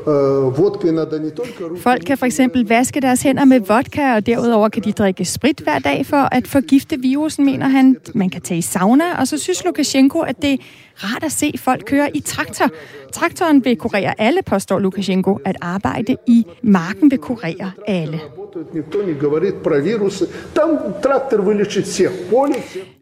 [1.77, 5.61] Folk kan for eksempel vaske deres hænder med vodka, og derudover kan de drikke sprit
[5.61, 7.97] hver dag for at forgifte virusen, mener han.
[8.15, 10.57] Man kan tage sauna, og så synes Lukashenko, at det er
[10.97, 12.71] rart at se folk køre i traktor.
[13.13, 15.39] Traktoren vil kurere alle, påstår Lukashenko.
[15.45, 18.21] At arbejde i marken vil kurere alle.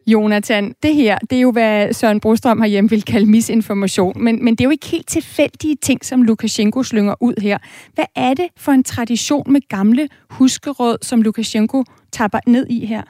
[0.07, 4.55] Jonathan, det her, det er jo, hvad Søren Brostrøm herhjemme vil kalde misinformation, men, men
[4.55, 7.57] det er jo ikke helt tilfældige ting, som Lukashenkos slynger ud her.
[7.93, 13.03] Hvad er det for en tradition med gamle huskeråd, som Lukashenko tapper ned i her?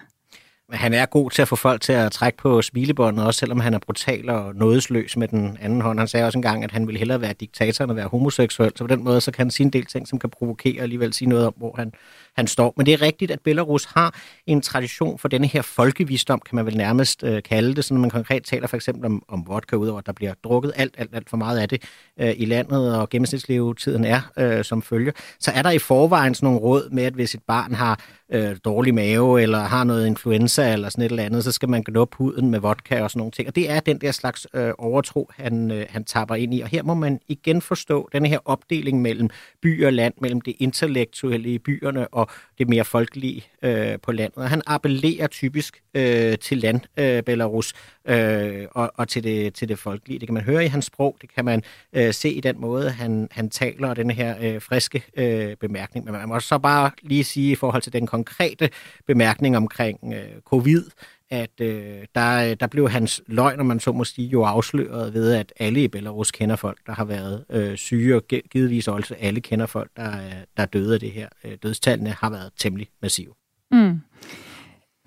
[0.70, 3.60] Men han er god til at få folk til at trække på smilebåndet, også selvom
[3.60, 6.00] han er brutal og nådesløs med den anden hånd.
[6.00, 8.72] Han sagde også engang, at han ville hellere være diktator end at være homoseksuel.
[8.76, 10.84] Så på den måde så kan han sige en del ting, som kan provokere og
[10.84, 11.92] alligevel sige noget om, hvor han,
[12.36, 12.74] han står.
[12.78, 14.16] Men det er rigtigt, at Belarus har
[14.48, 17.86] en tradition for denne her folkevisdom, kan man vel nærmest øh, kalde det.
[17.86, 20.72] Så når man konkret taler for eksempel om, om vodka, udover at der bliver drukket
[20.76, 21.84] alt, alt, alt for meget af det
[22.20, 26.46] øh, i landet, og gennemsnitslevetiden er øh, som følger, så er der i forvejen sådan
[26.48, 28.00] nogle råd med, at hvis et barn har
[28.32, 31.84] øh, dårlig mave, eller har noget influenza, eller sådan et eller andet, så skal man
[31.84, 33.48] knuppe huden med vodka og sådan nogle ting.
[33.48, 36.62] Og det er den der slags øh, overtro, han, øh, han tapper ind i.
[36.62, 39.30] Og her må man igen forstå denne her opdeling mellem
[39.62, 44.38] by og land, mellem det intellektuelle i byerne og det mere folkelige øh, på landet.
[44.38, 47.74] Og han appellerer typisk øh, til land, øh, Belarus,
[48.06, 50.20] øh, og, og til, det, til det folkelige.
[50.20, 52.90] Det kan man høre i hans sprog, det kan man øh, se i den måde,
[52.90, 56.06] han, han taler, og den her øh, friske øh, bemærkning.
[56.06, 58.70] Men man må så bare lige sige i forhold til den konkrete
[59.08, 60.84] bemærkning omkring øh, covid,
[61.32, 65.14] at øh, der, øh, der blev hans løgn, om man så må sige, jo afsløret
[65.14, 69.16] ved, at alle i Belarus kender folk, der har været øh, syge, og givetvis også
[69.20, 71.28] alle kender folk, der, øh, der er døde af det her.
[71.46, 73.34] Øh, dødstallene har været temmelig massive.
[73.72, 74.02] Mm.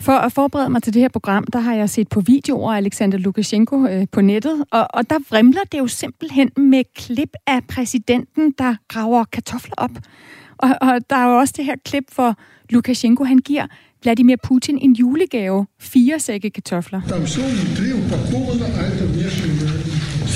[0.01, 2.77] For at forberede mig til det her program, der har jeg set på videoer af
[2.77, 7.61] Alexander Lukashenko øh, på nettet, og, og der vrimler det jo simpelthen med klip af
[7.69, 9.91] præsidenten, der graver kartofler op.
[10.63, 12.35] Og, og der er jo også det her klip, hvor
[12.71, 13.67] Lukashenko han giver
[14.03, 15.67] Vladimir Putin en julegave.
[15.81, 17.01] Fire sække kartofler.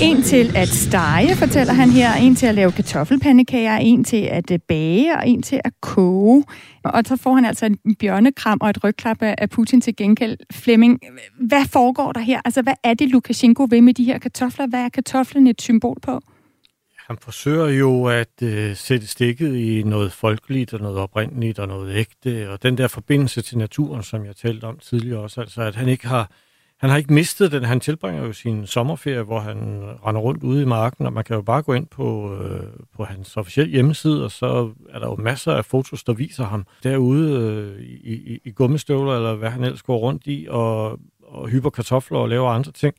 [0.03, 2.15] En til at stege, fortæller han her.
[2.15, 3.77] En til at lave kartoffelpandekager.
[3.77, 6.45] En til at øh, bage, og en til at koge.
[6.85, 10.37] Og så får han altså en bjørnekram og et rygklap af Putin til gengæld.
[10.53, 10.99] Flemming,
[11.41, 12.41] hvad foregår der her?
[12.45, 14.67] Altså, hvad er det, Lukashenko vil med de her kartofler?
[14.67, 16.21] Hvad er kartoflen et symbol på?
[17.07, 21.97] Han forsøger jo at øh, sætte stikket i noget folkeligt og noget oprindeligt og noget
[21.97, 25.75] ægte, og den der forbindelse til naturen, som jeg talte om tidligere også, altså at
[25.75, 26.31] han ikke har,
[26.79, 27.65] han har ikke mistet den.
[27.65, 29.57] Han tilbringer jo sin sommerferie, hvor han
[30.07, 32.63] render rundt ude i marken, og man kan jo bare gå ind på, øh,
[32.97, 36.67] på hans officielle hjemmeside, og så er der jo masser af fotos, der viser ham
[36.83, 41.49] derude øh, i, i, i gummistøvler, eller hvad han ellers går rundt i, og, og
[41.49, 42.95] hyper kartofler og laver andre ting.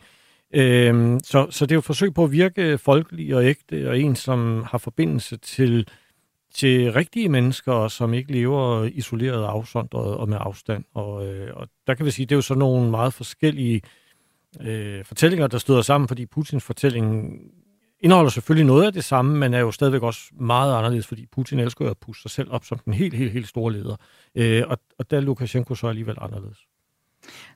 [0.53, 3.99] Øhm, så, så det er jo et forsøg på at virke folkelig og ægte, og
[3.99, 5.87] en, som har forbindelse til,
[6.53, 10.83] til rigtige mennesker, som ikke lever isoleret, afsondret og med afstand.
[10.93, 13.81] Og, øh, og der kan vi sige, det er jo sådan nogle meget forskellige
[14.61, 17.39] øh, fortællinger, der støder sammen, fordi Putins fortælling
[17.99, 21.59] indeholder selvfølgelig noget af det samme, men er jo stadigvæk også meget anderledes, fordi Putin
[21.59, 23.95] elsker at puste sig selv op som den helt, helt, helt store leder.
[24.35, 26.57] Øh, og, og der er Lukashenko så alligevel anderledes.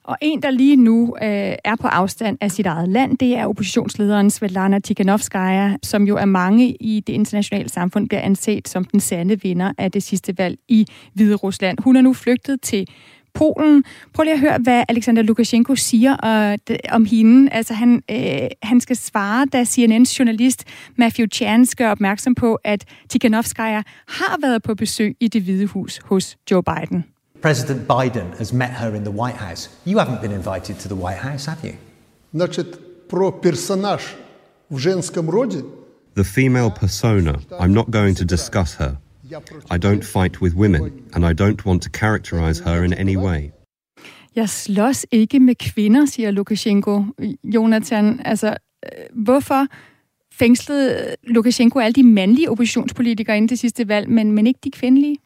[0.04, 3.46] Og en, der lige nu øh, er på afstand af sit eget land, det er
[3.46, 9.00] oppositionslederen Svetlana Tikhanovskaya, som jo af mange i det internationale samfund bliver anset som den
[9.00, 11.78] sande vinder af det sidste valg i Hvide Rusland.
[11.84, 12.88] Hun er nu flygtet til
[13.34, 13.84] Polen.
[14.14, 17.52] Prøv lige at høre, hvad Alexander Lukashenko siger uh, om hende.
[17.52, 20.64] Altså, han, øh, han skal svare, da CNN's journalist
[20.96, 26.00] Matthew Chance gør opmærksom på, at Tikhanovskaya har været på besøg i det hvide hus
[26.06, 27.11] hos Joe Biden.
[27.41, 29.69] President Biden has met her in the White House.
[29.85, 31.75] You haven't been invited to the White House, have you?
[32.33, 34.17] Значит, про персонаж
[34.71, 35.65] в женском роде
[36.15, 38.97] The female persona, I'm not going to discuss her.
[39.71, 43.51] I don't fight with women, and I don't want to characterize her in any way.
[44.37, 47.05] Jeg slås ikke med kvinder, siger Lukashenko.
[47.45, 48.49] Jonathan, altså,
[48.85, 49.67] øh, hvorfor
[50.33, 55.17] fængslede Lukashenko alle de mandlige oppositionspolitikere inden det sidste valg, men, men ikke de kvindelige?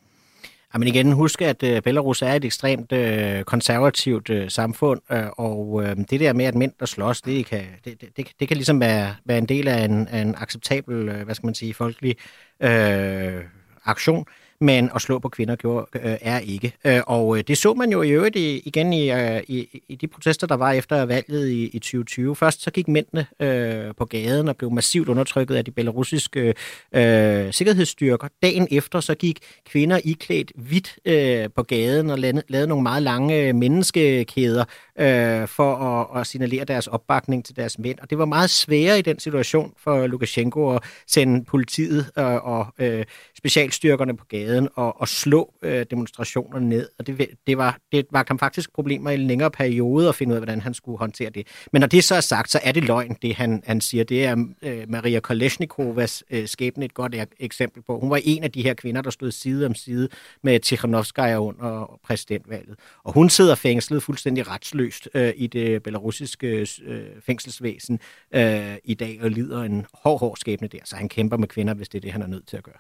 [0.76, 5.26] Ja, men igen, husk, at øh, Belarus er et ekstremt øh, konservativt øh, samfund, øh,
[5.38, 8.58] og øh, det der med, at mænd der slås, det kan, det, det, det kan
[8.58, 11.74] ligesom være, være en del af en, af en acceptabel, øh, hvad skal man sige,
[11.74, 12.16] folkelig
[12.60, 13.44] øh,
[13.86, 14.26] aktion
[14.62, 16.74] men at slå på kvinder gjorde, øh, er ikke.
[16.86, 19.96] Øh, og øh, det så man jo i øvrigt i, igen i, øh, i, i
[19.96, 22.36] de protester, der var efter valget i, i 2020.
[22.36, 26.54] Først så gik mændene øh, på gaden og blev massivt undertrykket af de belarusiske
[26.92, 28.28] øh, sikkerhedsstyrker.
[28.42, 33.04] Dagen efter så gik kvinder iklædt hvidt øh, på gaden og lavede, lavede nogle meget
[33.04, 34.66] lange øh, menneskekæder
[35.00, 38.00] øh, for at, at signalere deres opbakning til deres mænd.
[38.00, 42.68] Og det var meget sværere i den situation for Lukashenko at sende politiet og, og
[42.80, 43.06] øh,
[43.38, 46.90] specialstyrkerne på gaden og, og slå øh, demonstrationerne ned.
[47.00, 50.32] Og det, det, var, det var kan faktisk problemer i en længere periode at finde
[50.32, 51.48] ud af, hvordan han skulle håndtere det.
[51.72, 54.04] Men når det så er sagt, så er det løgn, det han, han siger.
[54.04, 58.00] Det er øh, Maria Kolesnikovas øh, skæbne et godt eksempel på.
[58.00, 60.10] Hun var en af de her kvinder, der stod side om side
[60.44, 62.76] med Tikhanovskaya under præsidentvalget.
[63.04, 64.48] Og hun sidder fængslet fuldstændig
[64.86, 68.00] retsløst øh, i det belarusiske øh, fængselsvæsen
[68.36, 70.80] øh, i dag og lider en hård, hård skæbne der.
[70.84, 72.76] Så han kæmper med kvinder, hvis det er det, han er nødt til at gøre.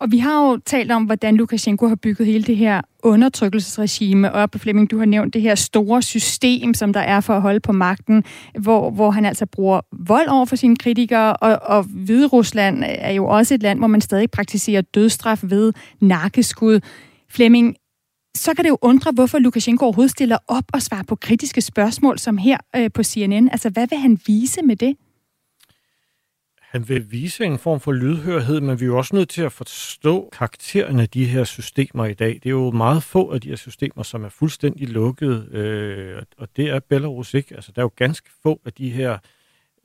[0.00, 4.50] Og vi har jo talt om, hvordan Lukashenko har bygget hele det her undertrykkelsesregime op.
[4.56, 7.72] Flemming, du har nævnt det her store system, som der er for at holde på
[7.72, 8.24] magten,
[8.58, 13.12] hvor, hvor han altså bruger vold over for sine kritikere, og, og Hvide Rusland er
[13.12, 16.80] jo også et land, hvor man stadig praktiserer dødstraf ved nakkeskud.
[17.30, 17.76] Flemming,
[18.38, 22.18] så kan det jo undre, hvorfor Lukashenko overhovedet stiller op og svarer på kritiske spørgsmål,
[22.18, 23.48] som her øh, på CNN.
[23.48, 24.96] Altså, hvad vil han vise med det?
[26.68, 29.52] Han vil vise en form for lydhørhed, men vi er jo også nødt til at
[29.52, 32.34] forstå karakteren af de her systemer i dag.
[32.34, 36.48] Det er jo meget få af de her systemer, som er fuldstændig lukket, øh, og
[36.56, 37.54] det er Belarus ikke.
[37.54, 39.18] Altså, der er jo ganske få af de her,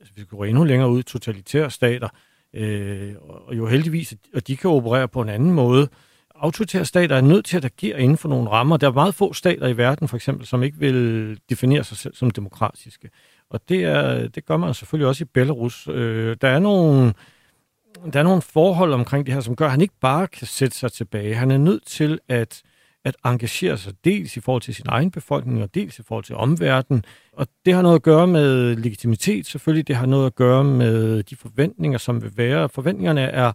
[0.00, 2.08] altså, vi går endnu længere ud, totalitære stater,
[2.54, 5.88] øh, og jo heldigvis, og de kan operere på en anden måde.
[6.34, 8.76] Autoritære stater er nødt til at agere inden for nogle rammer.
[8.76, 12.14] Der er meget få stater i verden, for eksempel, som ikke vil definere sig selv
[12.14, 13.10] som demokratiske.
[13.50, 15.88] Og det, er, det gør man selvfølgelig også i Belarus.
[15.88, 17.12] Øh, der er nogle
[18.12, 20.76] der er nogle forhold omkring det her, som gør, at han ikke bare kan sætte
[20.76, 21.34] sig tilbage.
[21.34, 22.62] Han er nødt til at,
[23.04, 26.34] at engagere sig dels i forhold til sin egen befolkning, og dels i forhold til
[26.34, 27.04] omverdenen.
[27.32, 29.88] Og det har noget at gøre med legitimitet selvfølgelig.
[29.88, 32.68] Det har noget at gøre med de forventninger, som vil være.
[32.68, 33.52] Forventningerne er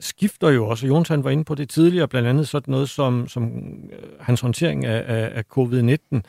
[0.00, 0.86] skifter jo også.
[0.86, 3.44] Jonathan var inde på det tidligere, blandt andet sådan noget som, som
[3.92, 6.20] øh, hans håndtering af, af, af covid-19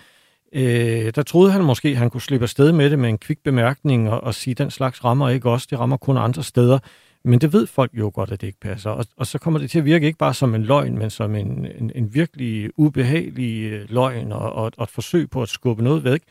[0.53, 3.43] Øh, der troede han måske, at han kunne slippe afsted med det med en kvik
[3.43, 6.79] bemærkning og, og sige, at den slags rammer ikke os, det rammer kun andre steder.
[7.23, 8.89] Men det ved folk jo godt, at det ikke passer.
[8.89, 11.35] Og, og så kommer det til at virke ikke bare som en løgn, men som
[11.35, 15.83] en, en, en virkelig ubehagelig øh, løgn og, og, og et forsøg på at skubbe
[15.83, 16.21] noget væk,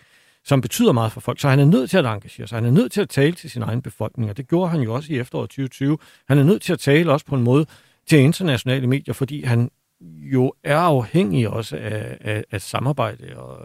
[0.47, 1.41] som betyder meget for folk.
[1.41, 2.57] Så han er nødt til at engagere sig.
[2.57, 4.95] Han er nødt til at tale til sin egen befolkning, og det gjorde han jo
[4.95, 5.99] også i efteråret 2020.
[6.29, 7.67] Han er nødt til at tale også på en måde
[8.07, 13.59] til internationale medier, fordi han jo er afhængig også af, af, af samarbejde og,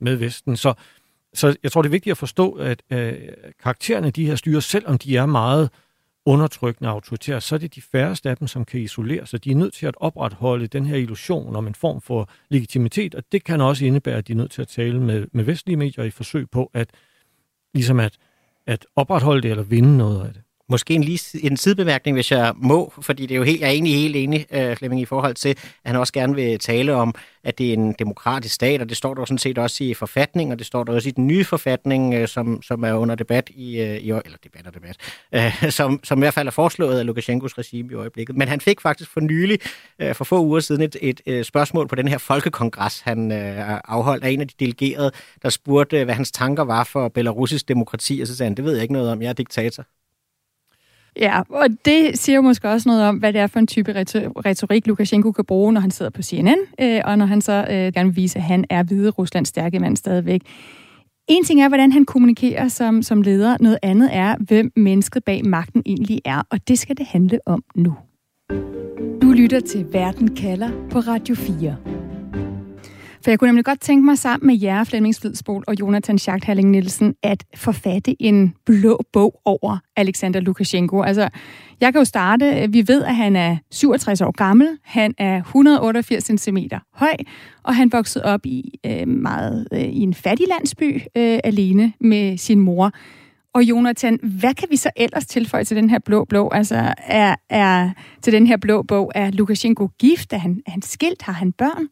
[0.00, 0.56] med Vesten.
[0.56, 0.74] Så,
[1.34, 3.14] så jeg tror, det er vigtigt at forstå, at øh,
[3.62, 5.70] karaktererne de her styre, selvom de er meget
[6.26, 9.44] undertrykkende og autoritære, så er det de færreste af dem, som kan isolere sig.
[9.44, 13.22] De er nødt til at opretholde den her illusion om en form for legitimitet, og
[13.32, 16.04] det kan også indebære, at de er nødt til at tale med, med vestlige medier
[16.04, 16.90] i forsøg på at,
[17.74, 18.18] ligesom at,
[18.66, 20.42] at opretholde det eller vinde noget af det.
[20.72, 23.70] Måske en, lige, en sidebemærkning, hvis jeg må, fordi det er jo helt, jeg er
[23.70, 27.14] egentlig helt enig, uh, Flemming, i forhold til, at han også gerne vil tale om,
[27.44, 30.52] at det er en demokratisk stat, og det står der sådan set også i forfatningen,
[30.52, 33.50] og det står der også i den nye forfatning, uh, som, som er under debat
[33.50, 34.96] i, uh, i eller debat og debat,
[35.64, 38.36] uh, som, som i hvert fald er foreslået af Lukashenkos regime i øjeblikket.
[38.36, 39.58] Men han fik faktisk for nylig,
[40.02, 43.38] uh, for få uger siden, et, et, et spørgsmål på den her folkekongres, han uh,
[43.84, 45.10] afholdt af en af de delegerede,
[45.42, 48.64] der spurgte, uh, hvad hans tanker var for belarusisk demokrati, og så sagde han, det
[48.64, 49.84] ved jeg ikke noget om, jeg er diktator.
[51.16, 53.92] Ja, og det siger jo måske også noget om, hvad det er for en type
[54.46, 57.92] retorik, Lukashenko kan bruge, når han sidder på CNN, øh, og når han så øh,
[57.92, 60.40] gerne vil vise, at han er hvide Ruslands stærke mand stadigvæk.
[61.28, 63.56] En ting er, hvordan han kommunikerer som, som leder.
[63.60, 67.64] Noget andet er, hvem mennesket bag magten egentlig er, og det skal det handle om
[67.74, 67.94] nu.
[69.22, 72.01] Du lytter til Verden kalder på Radio 4.
[73.24, 76.70] For jeg kunne nemlig godt tænke mig sammen med jer, Flemming Svidsbol og Jonathan Schachthalling
[76.70, 81.02] Nielsen, at forfatte en blå bog over Alexander Lukashenko.
[81.02, 81.28] Altså,
[81.80, 82.68] jeg kan jo starte.
[82.70, 84.78] Vi ved, at han er 67 år gammel.
[84.82, 86.58] Han er 188 cm
[86.94, 87.16] høj,
[87.62, 92.38] og han voksede op i øh, meget øh, i en fattig landsby øh, alene med
[92.38, 92.92] sin mor.
[93.54, 96.48] Og Jonathan, hvad kan vi så ellers tilføje til den her blå blå?
[96.48, 97.90] Altså, er, er
[98.22, 100.32] til den her blå bog, er Lukashenko gift?
[100.32, 101.22] Er han, er han skilt?
[101.22, 101.88] Har han børn?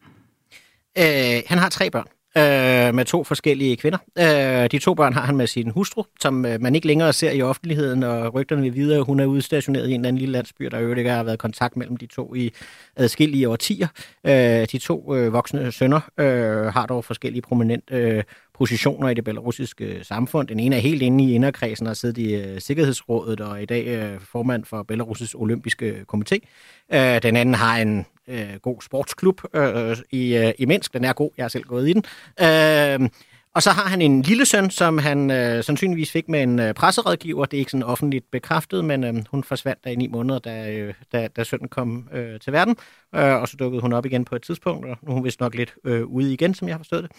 [0.97, 3.97] Øh, han har tre børn øh, med to forskellige kvinder.
[4.19, 7.31] Øh, de to børn har han med sin hustru, som øh, man ikke længere ser
[7.31, 10.31] i offentligheden, og rygterne vil videre, at hun er udstationeret i en eller anden lille
[10.31, 12.51] landsby, der øvrigt ikke har været kontakt mellem de to i
[12.95, 13.87] adskillige årtier.
[14.23, 18.23] Øh, de to øh, voksne sønner øh, har dog forskellige prominente øh,
[18.53, 20.47] positioner i det belarusiske samfund.
[20.47, 23.61] Den ene er helt inde i inderkredsen og har siddet i uh, Sikkerhedsrådet og er
[23.61, 26.37] i dag uh, formand for Belarusisk Olympiske Komité.
[26.93, 30.93] Uh, den anden har en uh, god sportsklub uh, i, uh, i Minsk.
[30.93, 32.03] Den er god, jeg har selv gået i den.
[32.41, 33.09] Uh,
[33.55, 36.73] og så har han en lille søn, som han øh, sandsynligvis fik med en øh,
[36.73, 37.45] presserådgiver.
[37.45, 40.71] Det er ikke sådan offentligt bekræftet, men øh, hun forsvandt der i ni måneder, da,
[40.71, 42.75] øh, da, da sønnen kom øh, til verden.
[43.15, 45.39] Øh, og så dukkede hun op igen på et tidspunkt, og nu er hun vist
[45.39, 47.11] nok lidt øh, ude igen, som jeg har forstået det.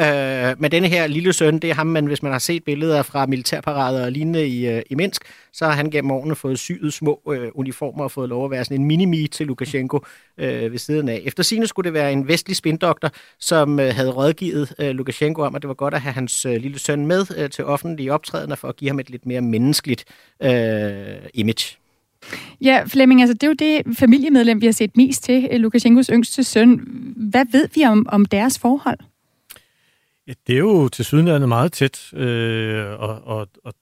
[0.00, 3.02] Øh, men denne her lille søn, det er ham, man, hvis man har set billeder
[3.02, 5.22] fra militærparader og lignende i, øh, i Minsk,
[5.52, 8.64] så har han gennem årene fået syet små øh, uniformer og fået lov at være
[8.64, 10.00] sådan en mini til Lukashenko
[10.38, 11.22] øh, ved siden af.
[11.24, 15.54] Efter sine skulle det være en vestlig spindoktor, som øh, havde rådgivet øh, Lukashenko om,
[15.54, 18.56] at det var godt at have hans øh, lille søn med øh, til offentlige optrædener
[18.56, 20.04] for at give ham et lidt mere menneskeligt
[20.42, 20.50] øh,
[21.34, 21.76] image.
[22.60, 26.06] Ja, Flemming, altså det er jo det familiemedlem, vi har set mest til, øh, Lukashenkos
[26.06, 26.80] yngste søn.
[27.16, 28.98] Hvad ved vi om, om deres forhold?
[30.28, 33.74] Ja, det er jo til sydenlandet meget tæt, øh, og, og, og,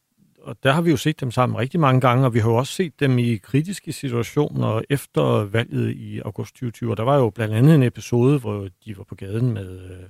[0.43, 2.57] og der har vi jo set dem sammen rigtig mange gange, og vi har jo
[2.57, 6.91] også set dem i kritiske situationer efter valget i august 2020.
[6.91, 10.09] Og der var jo blandt andet en episode, hvor de var på gaden med, øh,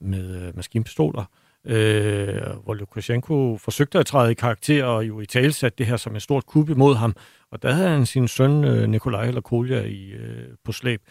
[0.00, 1.24] med øh, maskinpistoler,
[1.64, 6.16] øh, hvor Lukashenko forsøgte at træde i karakter og jo i tale det her som
[6.16, 7.16] et stort kub imod ham.
[7.50, 11.02] Og der havde han sin søn øh, Nikolaj Kolja i, øh, på slæb.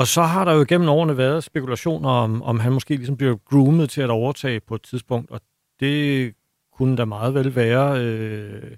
[0.00, 3.36] Og så har der jo gennem årene været spekulationer om, om han måske ligesom bliver
[3.36, 5.40] groomet til at overtage på et tidspunkt, og
[5.80, 6.34] det
[6.72, 8.04] kunne da meget vel være.
[8.04, 8.76] Øh,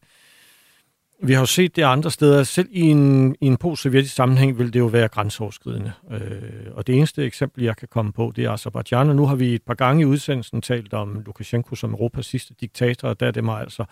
[1.23, 2.43] vi har jo set det andre steder.
[2.43, 5.93] Selv i en, i en post-sovjetisk sammenhæng vil det jo være grænseoverskridende.
[6.11, 9.09] Øh, og det eneste eksempel, jeg kan komme på, det er Azerbaijan.
[9.09, 12.55] Og nu har vi et par gange i udsendelsen talt om Lukashenko som Europas sidste
[12.61, 13.85] diktator, og der er det mig altså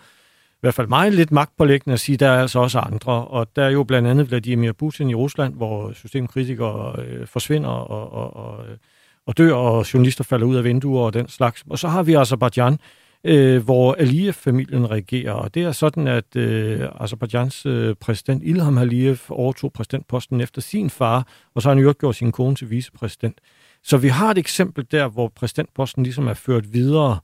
[0.61, 3.27] hvert fald meget lidt magtpålæggende at sige, at der er altså også andre.
[3.27, 8.13] Og der er jo blandt andet Vladimir Putin i Rusland, hvor systemkritikere øh, forsvinder og,
[8.13, 8.77] og, og, øh,
[9.25, 11.63] og dør, og journalister falder ud af vinduer og den slags.
[11.69, 12.77] Og så har vi Azerbaijan,
[13.23, 15.31] øh, hvor Aliyev-familien regerer.
[15.31, 20.89] Og det er sådan, at øh, Azerbaijans øh, præsident Ilham Aliyev overtog præsidentposten efter sin
[20.89, 23.41] far, og så har han jo gjort sin kone til vicepræsident.
[23.83, 27.19] Så vi har et eksempel der, hvor præsidentposten ligesom er ført videre.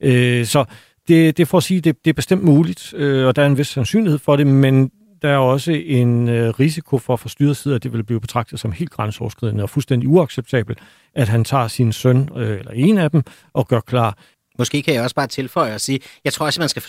[0.00, 0.64] Øh, så
[1.08, 3.46] det, det er for at sige, det, det er bestemt muligt, øh, og der er
[3.46, 4.90] en vis sandsynlighed for det, men
[5.22, 8.60] der er også en øh, risiko for fra styrets side, at det vil blive betragtet
[8.60, 10.78] som helt grænseoverskridende og fuldstændig uacceptabelt,
[11.14, 14.18] at han tager sin søn, øh, eller en af dem, og gør klar.
[14.58, 16.82] Måske kan jeg også bare tilføje og sige, jeg tror også, at man skal,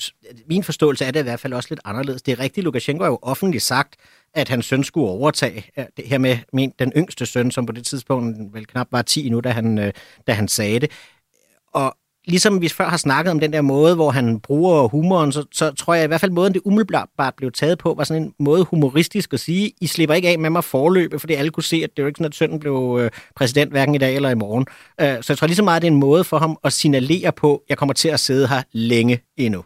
[0.49, 2.21] min forståelse er det i hvert fald også lidt anderledes.
[2.21, 3.95] Det er rigtigt, Lukashenko har jo offentligt sagt,
[4.33, 5.65] at hans søn skulle overtage
[5.97, 9.29] det her med, min, den yngste søn, som på det tidspunkt vel knap var 10
[9.29, 9.93] nu, da han, øh,
[10.27, 10.91] da han sagde det.
[11.73, 11.97] Og
[12.27, 15.71] ligesom vi før har snakket om den der måde, hvor han bruger humoren, så, så
[15.71, 18.63] tror jeg i hvert fald måden, det umiddelbart blev taget på, var sådan en måde
[18.63, 21.89] humoristisk at sige, I slipper ikke af med mig forløbet, fordi alle kunne se, at
[21.95, 24.65] det var ikke sådan, at sønnen blev øh, præsident hverken i dag eller i morgen.
[25.01, 27.31] Øh, så jeg tror lige så meget, det er en måde for ham at signalere
[27.31, 29.63] på, at jeg kommer til at sidde her længe endnu.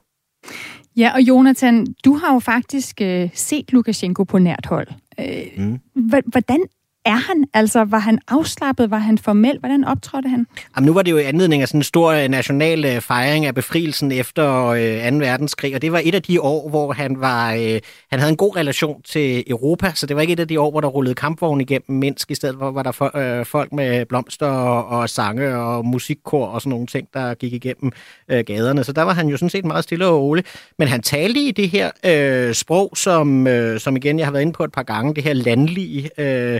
[0.97, 4.87] Ja, og Jonathan, du har jo faktisk øh, set Lukashenko på nært hold.
[5.19, 5.79] Øh, mm.
[6.25, 6.65] Hvordan
[7.05, 7.45] er han?
[7.53, 8.91] Altså, var han afslappet?
[8.91, 9.59] Var han formel?
[9.59, 10.47] Hvordan optrådte han?
[10.75, 13.45] Jamen, nu var det jo i anledning af sådan en stor øh, national øh, fejring
[13.45, 15.17] af befrielsen efter øh, 2.
[15.17, 17.79] verdenskrig, og det var et af de år, hvor han var øh,
[18.09, 20.71] han havde en god relation til Europa, så det var ikke et af de år,
[20.71, 24.05] hvor der rullede kampvogn igennem Minsk, i stedet hvor var der for, øh, folk med
[24.05, 27.91] blomster og, og sange og musikkor og sådan nogle ting, der gik igennem
[28.29, 28.83] øh, gaderne.
[28.83, 30.45] Så der var han jo sådan set meget stille og rolig.
[30.79, 34.41] Men han talte i det her øh, sprog, som, øh, som igen jeg har været
[34.41, 36.59] inde på et par gange, det her landlige øh,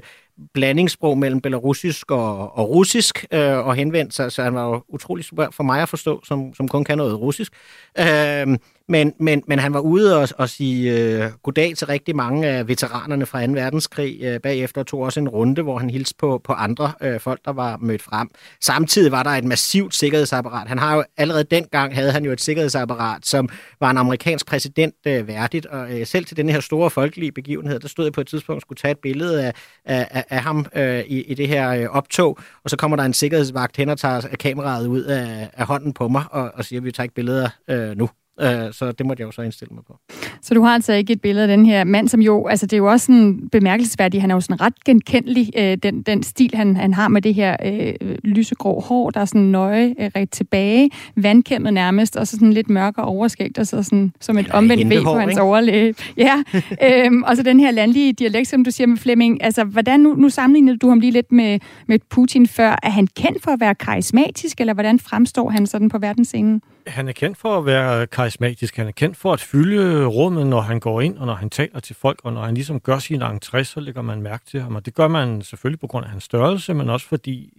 [0.54, 5.26] blandingssprog mellem belarusisk og, og russisk, øh, og henvendt sig, så han var jo utrolig
[5.26, 7.54] super for mig at forstå, som, som kun kan noget russisk.
[8.00, 8.58] Øh,
[8.90, 12.68] men, men, men han var ude og, og sige øh, goddag til rigtig mange af
[12.68, 13.52] veteranerne fra 2.
[13.52, 17.20] verdenskrig øh, bagefter, og tog også en runde, hvor han hilste på, på andre øh,
[17.20, 18.30] folk, der var mødt frem.
[18.62, 20.68] Samtidig var der et massivt sikkerhedsapparat.
[20.68, 24.96] Han har jo allerede dengang havde han jo et sikkerhedsapparat, som var en amerikansk præsident
[25.08, 28.22] øh, værdigt, og øh, selv til den her store folkelige begivenhed, der stod jeg på
[28.22, 29.54] et tidspunkt og skulle tage et billede af,
[29.86, 33.14] af, af ham øh, i, i det her øh, optog, og så kommer der en
[33.14, 36.86] sikkerhedsvagt hen og tager kameraet ud af, af hånden på mig og, og siger, at
[36.86, 38.10] vi tager ikke billeder øh, nu.
[38.42, 39.98] Øh, så det måtte jeg jo så indstille mig på.
[40.42, 42.74] Så du har altså ikke et billede af den her mand, som jo, altså det
[42.74, 46.52] er jo også sådan bemærkelsesværdigt, han er jo sådan ret genkendelig, øh, den, den stil,
[46.54, 50.30] han, han har med det her øh, lysegrå hår, der er sådan nøje øh, ret
[50.30, 54.96] tilbage, vandkæmmet nærmest, og så sådan lidt mørkere overskægt, og så sådan som et omvendt
[54.96, 55.42] V på hans ikke?
[55.42, 55.96] overlæge.
[56.18, 56.44] Ja,
[56.84, 60.16] øhm, og så den her landlige dialekt, som du siger med Flemming, altså hvordan, nu,
[60.16, 63.60] nu sammenlignede du ham lige lidt med, med Putin før, er han kendt for at
[63.60, 66.62] være karismatisk, eller hvordan fremstår han sådan på verdensscenen?
[66.90, 68.78] Han er kendt for at være karismatisk.
[68.78, 71.80] Han er kendt for at fylde rummet, når han går ind, og når han taler
[71.80, 74.76] til folk, og når han ligesom gør sin entré, så lægger man mærke til ham.
[74.76, 77.54] Og det gør man selvfølgelig på grund af hans størrelse, men også fordi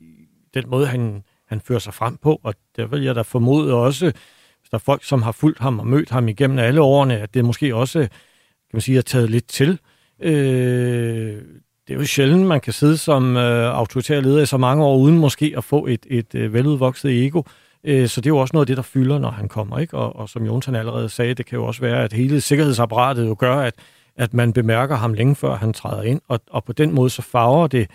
[0.55, 4.05] den måde, han, han fører sig frem på, og der vil jeg da formode også,
[4.61, 7.35] hvis der er folk, som har fulgt ham og mødt ham igennem alle årene, at
[7.35, 8.09] det måske også, kan
[8.73, 9.79] man sige, er taget lidt til.
[10.21, 11.43] Øh,
[11.89, 14.97] det er jo sjældent, man kan sidde som øh, autoritær leder i så mange år,
[14.97, 17.43] uden måske at få et, et øh, veludvokset ego.
[17.85, 19.79] Øh, så det er jo også noget af det, der fylder, når han kommer.
[19.79, 19.97] Ikke?
[19.97, 23.37] Og, og som Jonsen allerede sagde, det kan jo også være, at hele sikkerhedsapparatet jo
[23.39, 23.75] gør, at,
[24.17, 27.23] at man bemærker ham længe før han træder ind, og, og på den måde så
[27.23, 27.91] farver det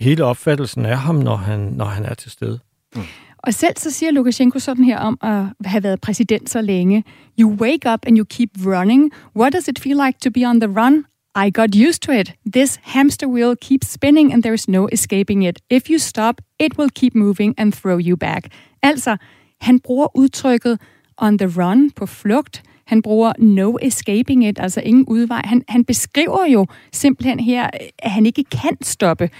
[0.00, 2.58] hele opfattelsen af ham, når han, når han er til stede.
[2.96, 3.02] Mm.
[3.38, 7.04] Og selv så siger Lukashenko sådan her om at have været præsident så længe.
[7.40, 9.12] You wake up and you keep running.
[9.36, 11.04] What does it feel like to be on the run?
[11.46, 12.34] I got used to it.
[12.52, 15.60] This hamster wheel keeps spinning and there's no escaping it.
[15.70, 18.48] If you stop, it will keep moving and throw you back.
[18.82, 19.16] Altså,
[19.60, 20.80] han bruger udtrykket
[21.18, 22.62] on the run, på flugt.
[22.86, 25.42] Han bruger no escaping it, altså ingen udvej.
[25.44, 29.30] Han, han beskriver jo simpelthen her, at han ikke kan stoppe.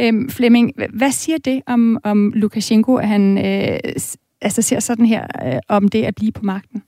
[0.00, 3.78] Øhm, Flemming, hvad siger det om, om Lukashenko, at han øh,
[4.40, 6.82] altså ser sådan her øh, om det at blive på magten?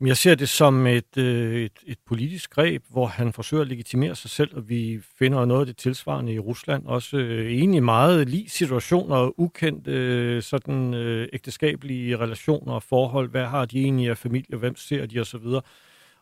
[0.00, 4.14] Jeg ser det som et, øh, et, et politisk greb, hvor han forsøger at legitimere
[4.14, 6.86] sig selv, og vi finder noget af det tilsvarende i Rusland.
[6.86, 13.30] Også øh, egentlig meget lige situationer, ukendt øh, sådan øh, ægteskabelige relationer og forhold.
[13.30, 15.46] Hvad har de egentlig af familie, hvem ser de osv.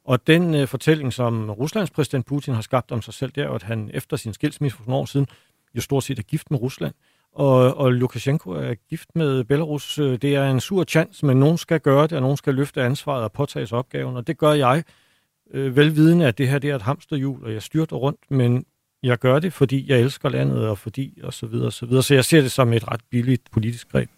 [0.05, 3.51] Og den øh, fortælling, som Ruslands præsident Putin har skabt om sig selv, det er
[3.51, 5.27] at han efter sin skilsmisse for nogle år siden
[5.75, 6.95] jo stort set er gift med Rusland.
[7.37, 9.99] Og, og Lukashenko er gift med Belarus.
[9.99, 12.83] Øh, det er en sur chance, men nogen skal gøre det, og nogen skal løfte
[12.83, 14.85] ansvaret og påtage sig opgaven, og det gør jeg.
[15.51, 18.65] Øh, velvidende, at det her det er et hamsterhjul, og jeg styrter rundt, men
[19.03, 22.03] jeg gør det, fordi jeg elsker landet, og fordi, og så videre, og så videre.
[22.03, 24.09] Så jeg ser det som et ret billigt politisk greb.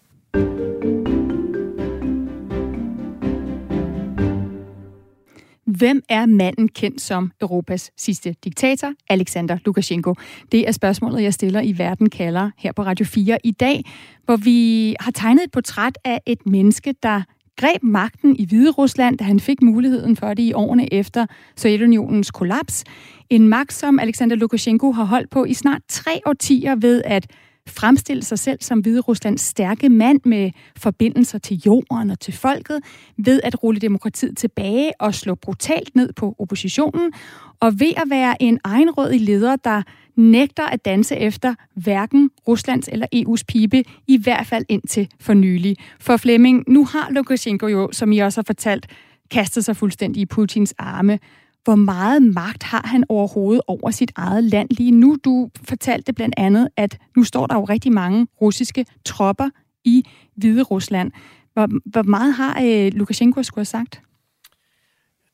[5.79, 10.15] Hvem er manden kendt som Europas sidste diktator, Alexander Lukashenko?
[10.51, 13.83] Det er spørgsmålet, jeg stiller i Verden kalder her på Radio 4 i dag,
[14.25, 17.21] hvor vi har tegnet et portræt af et menneske, der
[17.57, 21.25] greb magten i Hvide Rusland, da han fik muligheden for det i årene efter
[21.55, 22.83] Sovjetunionens kollaps.
[23.29, 27.27] En magt, som Alexander Lukashenko har holdt på i snart tre årtier ved at
[27.69, 32.79] fremstille sig selv som Hvide Ruslands stærke mand med forbindelser til jorden og til folket,
[33.17, 37.13] ved at rulle demokratiet tilbage og slå brutalt ned på oppositionen,
[37.59, 39.81] og ved at være en egenrådig leder, der
[40.15, 45.77] nægter at danse efter hverken Ruslands eller EU's pibe, i hvert fald indtil for nylig.
[45.99, 48.87] For Flemming, nu har Lukashenko jo, som I også har fortalt,
[49.31, 51.19] kastet sig fuldstændig i Putins arme
[51.63, 55.17] hvor meget magt har han overhovedet over sit eget land lige nu?
[55.25, 59.49] Du fortalte blandt andet, at nu står der jo rigtig mange russiske tropper
[59.83, 60.03] i
[60.35, 61.11] Hvide Rusland.
[61.53, 64.01] Hvor, hvor meget har øh, Lukashenko skulle have sagt?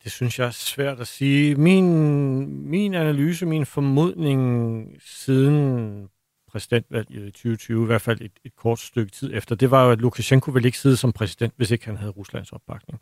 [0.03, 1.55] Det synes jeg er svært at sige.
[1.55, 6.07] Min, min analyse, min formodning siden
[6.55, 9.91] præsidentvalget i 2020, i hvert fald et, et kort stykke tid efter, det var jo,
[9.91, 12.99] at Lukashenko ville ikke sidde som præsident, hvis ikke han havde Ruslands opbakning.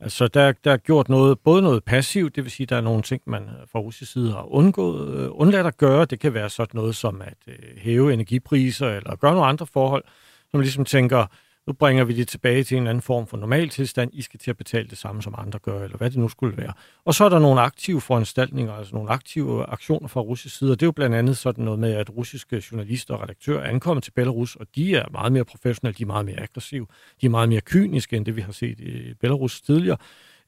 [0.00, 3.02] Altså, der, der er gjort noget, både noget passivt, det vil sige, der er nogle
[3.02, 6.04] ting, man fra russisk side har undgået, øh, undladt at gøre.
[6.04, 10.04] Det kan være sådan noget som at øh, hæve energipriser eller gøre nogle andre forhold,
[10.50, 11.26] som ligesom tænker,
[11.68, 14.10] nu bringer vi det tilbage til en anden form for normal tilstand.
[14.12, 16.56] I skal til at betale det samme, som andre gør, eller hvad det nu skulle
[16.56, 16.72] være.
[17.04, 20.80] Og så er der nogle aktive foranstaltninger, altså nogle aktive aktioner fra russisk side, og
[20.80, 24.04] det er jo blandt andet sådan noget med, at russiske journalister og redaktører er ankommet
[24.04, 26.86] til Belarus, og de er meget mere professionelle, de er meget mere aggressive,
[27.20, 29.96] de er meget mere kyniske, end det vi har set i Belarus tidligere.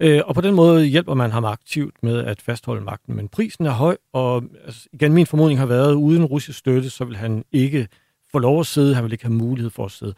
[0.01, 3.16] Øh, og på den måde hjælper man ham aktivt med at fastholde magten.
[3.16, 6.91] Men prisen er høj, og altså, igen, min formodning har været, at uden russisk støtte,
[6.91, 7.89] så vil han ikke
[8.33, 10.14] få lov at sidde, han vil ikke have mulighed for at sidde.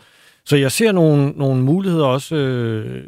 [0.47, 3.05] Så jeg ser nogle, nogle muligheder også, øh,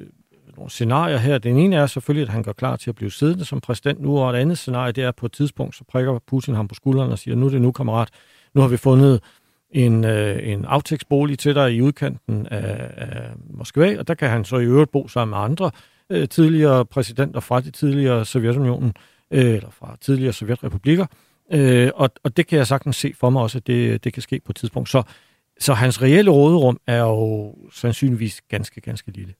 [0.56, 1.38] nogle scenarier her.
[1.38, 4.18] Den ene er selvfølgelig, at han gør klar til at blive siddende som præsident nu,
[4.18, 7.12] og et andet scenarie, det er på et tidspunkt, så prikker Putin ham på skulderen
[7.12, 8.08] og siger, nu er det nu, kammerat,
[8.54, 9.22] nu har vi fundet
[9.70, 14.44] en, øh, en aftægtsbolig til dig i udkanten af, af Moskva, og der kan han
[14.44, 15.70] så i øvrigt bo sammen med andre
[16.10, 18.94] øh, tidligere præsidenter fra de tidligere Sovjetunionen,
[19.30, 21.06] øh, eller fra tidligere Sovjetrepublikker,
[21.52, 24.22] øh, og, og det kan jeg sagtens se for mig også, at det, det kan
[24.22, 24.88] ske på et tidspunkt.
[24.88, 25.02] Så,
[25.60, 29.34] så hans reelle råderum er jo sandsynligvis ganske, ganske lille.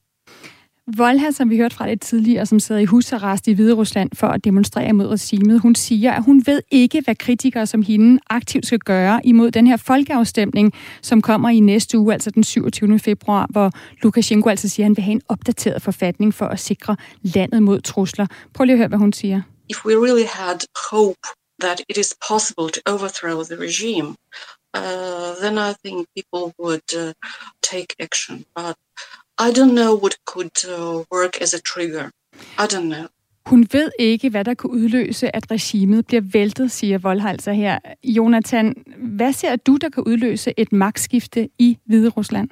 [0.97, 4.27] Volha, som vi hørte fra det tidligere, som sidder i husarrest i Hvide Rusland for
[4.27, 8.67] at demonstrere mod regimet, hun siger, at hun ved ikke, hvad kritikere som hende aktivt
[8.67, 12.99] skal gøre imod den her folkeafstemning, som kommer i næste uge, altså den 27.
[12.99, 13.71] februar, hvor
[14.03, 17.81] Lukashenko altså siger, at han vil have en opdateret forfatning for at sikre landet mod
[17.81, 18.27] trusler.
[18.55, 19.43] Prøv lige at høre, hvad hun siger.
[19.71, 20.59] If we really had
[20.91, 21.21] hope
[21.61, 24.15] that it is possible to overthrow the regime,
[24.75, 27.13] uh, then I think people would uh,
[27.63, 28.45] take action.
[28.57, 28.77] But
[29.39, 32.11] I don't know what could uh, work as a trigger.
[32.59, 33.07] I don't know.
[33.47, 37.79] Hun ved ikke, hvad der kunne udløse, at regimet bliver væltet, siger Voldhalser her.
[38.05, 42.49] Jonathan, hvad ser du, der kan udløse et magtskifte i Hvide Rusland?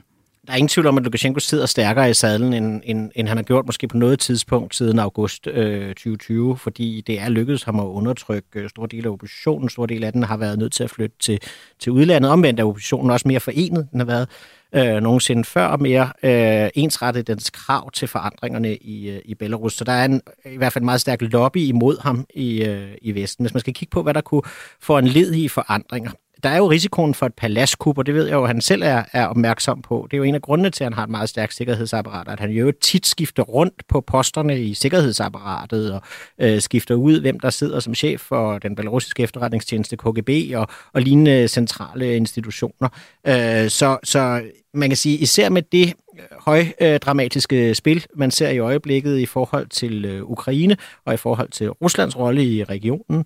[0.46, 3.36] Der er ingen tvivl om, at Lukashenko sidder stærkere i sadlen, end, end, end han
[3.36, 7.80] har gjort måske på noget tidspunkt siden august øh, 2020, fordi det er lykkedes ham
[7.80, 9.68] at undertrykke øh, store dele af oppositionen.
[9.68, 11.40] Stor del af den har været nødt til at flytte til,
[11.78, 12.30] til udlandet.
[12.30, 14.28] Omvendt er oppositionen også mere forenet, den har været
[14.74, 19.74] øh, nogensinde før, og mere øh, ensrettet dens krav til forandringerne i, øh, i Belarus.
[19.74, 22.94] Så der er en, i hvert fald en meget stærk lobby imod ham i, øh,
[23.02, 23.44] i Vesten.
[23.44, 24.42] Hvis man skal kigge på, hvad der kunne
[24.80, 26.10] få en led i forandringer,
[26.42, 28.82] der er jo risikoen for et palaskup, og det ved jeg jo, at han selv
[28.82, 30.06] er, er opmærksom på.
[30.10, 32.40] Det er jo en af grundene til, at han har et meget stærkt sikkerhedsapparat, at
[32.40, 36.02] han jo tit skifter rundt på posterne i sikkerhedsapparatet og
[36.38, 41.02] øh, skifter ud, hvem der sidder som chef for den belarusiske efterretningstjeneste KGB og, og
[41.02, 42.88] lignende centrale institutioner.
[43.26, 44.42] Øh, så, så
[44.74, 49.26] man kan sige, især med det øh, højdramatiske øh, spil, man ser i øjeblikket i
[49.26, 53.24] forhold til øh, Ukraine og i forhold til Ruslands rolle i regionen,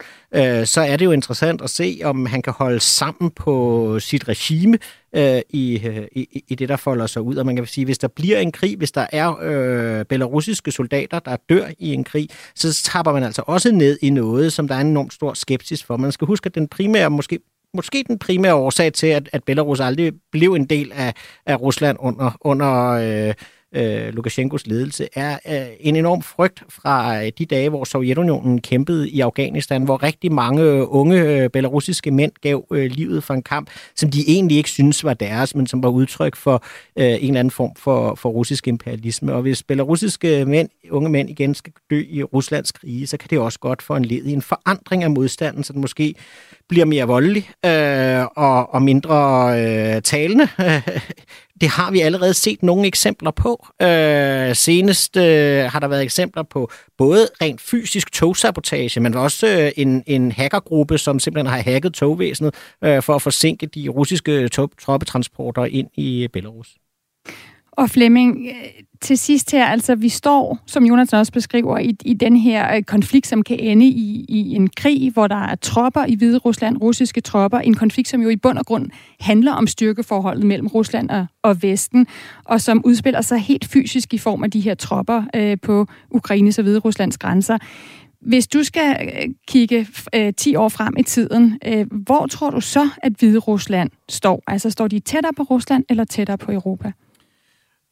[0.66, 4.78] så er det jo interessant at se, om han kan holde sammen på sit regime
[5.51, 5.80] i,
[6.12, 7.36] i, i det, der folder sig ud.
[7.36, 11.18] Og man kan sige, hvis der bliver en krig, hvis der er øh, belarusiske soldater,
[11.18, 14.74] der dør i en krig, så tapper man altså også ned i noget, som der
[14.74, 15.97] er en enormt stor skepsis for.
[15.97, 17.38] Man skal huske, at den primære, måske
[17.77, 21.14] måske den primære årsag til, at, at Belarus aldrig blev en del af,
[21.47, 23.35] af Rusland under, under øh,
[23.75, 29.11] øh, Lukashenkos ledelse, er øh, en enorm frygt fra øh, de dage, hvor Sovjetunionen kæmpede
[29.11, 33.43] i Afghanistan, hvor rigtig mange øh, unge øh, belarusiske mænd gav øh, livet for en
[33.43, 36.64] kamp, som de egentlig ikke synes var deres, men som var udtryk for
[36.97, 39.35] øh, en eller anden form for, for russisk imperialisme.
[39.35, 43.39] Og hvis belarusiske mænd, unge mænd igen skal dø i Ruslands krige, så kan det
[43.39, 46.14] også godt få en led i en forandring af modstanden, så den måske
[46.69, 50.49] bliver mere voldelig øh, og, og mindre øh, talende.
[51.61, 53.66] det har vi allerede set nogle eksempler på.
[53.82, 59.72] Øh, senest øh, har der været eksempler på både rent fysisk togsabotage, men også øh,
[59.76, 62.54] en, en hackergruppe, som simpelthen har hacket togvæsenet
[62.84, 64.48] øh, for at forsinke de russiske
[64.78, 66.76] troppetransporter ind i Belarus.
[67.77, 72.14] Og Flemming, øh, til sidst her, altså vi står, som Jonas også beskriver, i, i
[72.14, 76.05] den her øh, konflikt, som kan ende i, i en krig, hvor der er tropper
[76.05, 79.66] i Hvide Rusland, russiske tropper, en konflikt, som jo i bund og grund handler om
[79.66, 82.07] styrkeforholdet mellem Rusland og, og Vesten,
[82.45, 86.59] og som udspiller sig helt fysisk i form af de her tropper øh, på Ukraines
[86.59, 87.59] og Hvide Ruslands grænser.
[88.20, 92.61] Hvis du skal øh, kigge øh, 10 år frem i tiden, øh, hvor tror du
[92.61, 94.43] så, at Hvide Rusland står?
[94.47, 96.93] Altså står de tættere på Rusland eller tættere på Europa?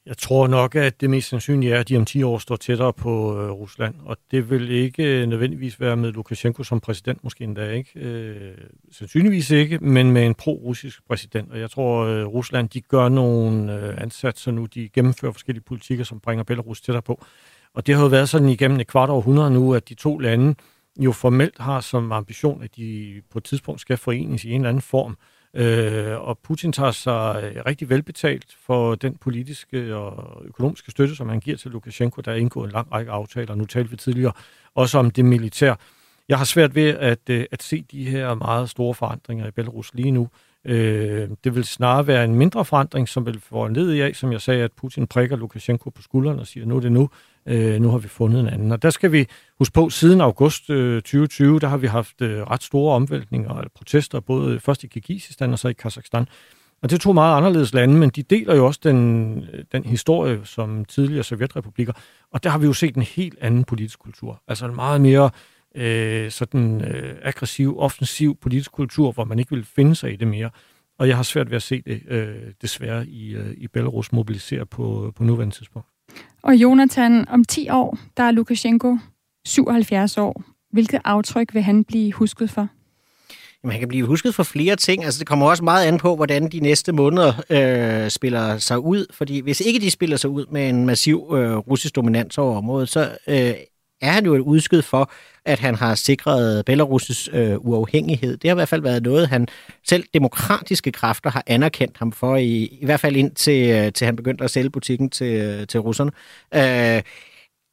[0.07, 2.93] Jeg tror nok, at det mest sandsynlige er, at de om 10 år står tættere
[2.93, 7.45] på øh, Rusland, og det vil ikke øh, nødvendigvis være med Lukashenko som præsident, måske
[7.45, 7.91] endda ikke.
[8.01, 8.53] Øh,
[8.93, 11.53] sandsynligvis ikke, men med en pro-russisk præsident.
[11.53, 16.05] Og jeg tror, øh, Rusland de gør nogle øh, ansatser nu, de gennemfører forskellige politikker,
[16.05, 17.25] som bringer Belarus tættere på.
[17.75, 20.55] Og det har jo været sådan igennem et kvart århundrede nu, at de to lande
[21.01, 24.69] jo formelt har som ambition, at de på et tidspunkt skal forenes i en eller
[24.69, 25.13] anden form.
[25.13, 31.17] Øh, Øh, og Putin tager sig øh, rigtig velbetalt for den politiske og økonomiske støtte,
[31.17, 32.21] som han giver til Lukashenko.
[32.21, 33.55] Der er indgået en lang række aftaler.
[33.55, 34.33] Nu talte vi tidligere
[34.75, 35.75] også om det militær.
[36.29, 39.95] Jeg har svært ved at, øh, at se de her meget store forandringer i Belarus
[39.95, 40.29] lige nu.
[40.65, 44.15] Øh, det vil snarere være en mindre forandring, som vil få en led i af,
[44.15, 47.11] som jeg sagde, at Putin prikker Lukashenko på skulderen og siger, nu er det nu,
[47.47, 48.73] øh, nu har vi fundet en anden.
[48.73, 49.27] Og der skal vi
[49.59, 53.65] huske på, siden august øh, 2020, der har vi haft øh, ret store omvæltninger og
[53.75, 56.27] protester, både først i Kirgisistan og så i Kazakhstan.
[56.83, 59.85] Og det er to meget anderledes lande, men de deler jo også den, øh, den
[59.85, 61.93] historie som tidligere sovjetrepublikker.
[62.33, 64.43] Og der har vi jo set en helt anden politisk kultur.
[64.49, 65.31] Altså en meget mere
[65.75, 70.29] øh, sådan øh, aggressiv, offensiv politisk kultur, hvor man ikke vil finde sig i det
[70.29, 70.51] mere.
[70.99, 74.67] Og jeg har svært ved at se det øh, desværre i, øh, i Belarus mobilisere
[74.67, 75.89] på, på nuværende tidspunkt.
[76.43, 78.97] Og Jonathan, om 10 år, der er Lukashenko
[79.47, 80.43] 77 år.
[80.73, 82.69] Hvilket aftryk vil han blive husket for?
[83.63, 85.05] Jamen, han kan blive husket for flere ting.
[85.05, 89.07] Altså, det kommer også meget an på, hvordan de næste måneder øh, spiller sig ud.
[89.11, 92.89] Fordi hvis ikke de spiller sig ud med en massiv øh, russisk dominans over området,
[92.89, 93.55] så øh,
[94.05, 95.11] er han jo et udskud for,
[95.45, 98.37] at han har sikret Belarus' øh, uafhængighed.
[98.37, 99.49] Det har i hvert fald været noget, han
[99.89, 104.17] selv demokratiske kræfter har anerkendt ham for, i, i hvert fald indtil øh, til han
[104.17, 106.11] begyndte at sælge butikken til, øh, til russerne.
[106.55, 107.03] Øh,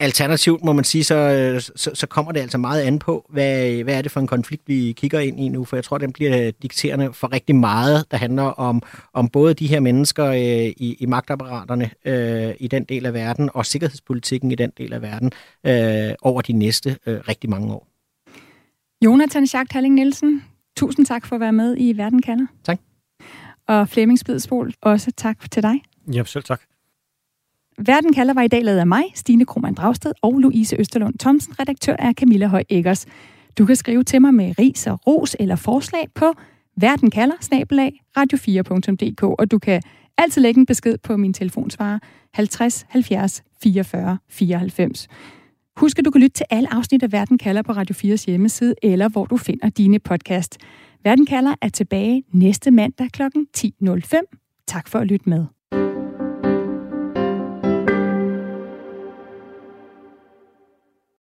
[0.01, 3.83] Alternativt må man sige, så, øh, så, så kommer det altså meget an på, hvad,
[3.83, 6.13] hvad er det for en konflikt, vi kigger ind i nu, for jeg tror, den
[6.13, 8.81] bliver dikterende for rigtig meget, der handler om,
[9.13, 13.49] om både de her mennesker øh, i, i magtapparaterne øh, i den del af verden,
[13.53, 15.31] og sikkerhedspolitikken i den del af verden
[15.65, 17.87] øh, over de næste øh, rigtig mange år.
[19.05, 20.43] Jonathan Schacht Halling Nielsen,
[20.77, 22.45] tusind tak for at være med i Verden kalder.
[22.63, 22.79] Tak.
[23.67, 25.75] Og Flemming Spidsbol, også tak til dig.
[26.13, 26.61] Ja, selv tak.
[27.85, 31.59] Verden kalder var i dag lavet af mig, Stine Krohmann Dragsted og Louise Østerlund Thomsen.
[31.59, 33.05] Redaktør er Camilla Høj Eggers.
[33.57, 36.33] Du kan skrive til mig med ris og ros eller forslag på
[36.75, 37.35] verden kalder
[38.17, 39.81] radio4.dk, og du kan
[40.17, 41.99] altid lægge en besked på min telefonsvarer
[42.33, 45.07] 50 70 44 94.
[45.75, 48.75] Husk, at du kan lytte til alle afsnit af Verden kalder på Radio 4's hjemmeside,
[48.83, 50.57] eller hvor du finder dine podcast.
[51.03, 53.21] Verden kalder er tilbage næste mandag kl.
[53.57, 54.65] 10.05.
[54.67, 55.45] Tak for at lytte med.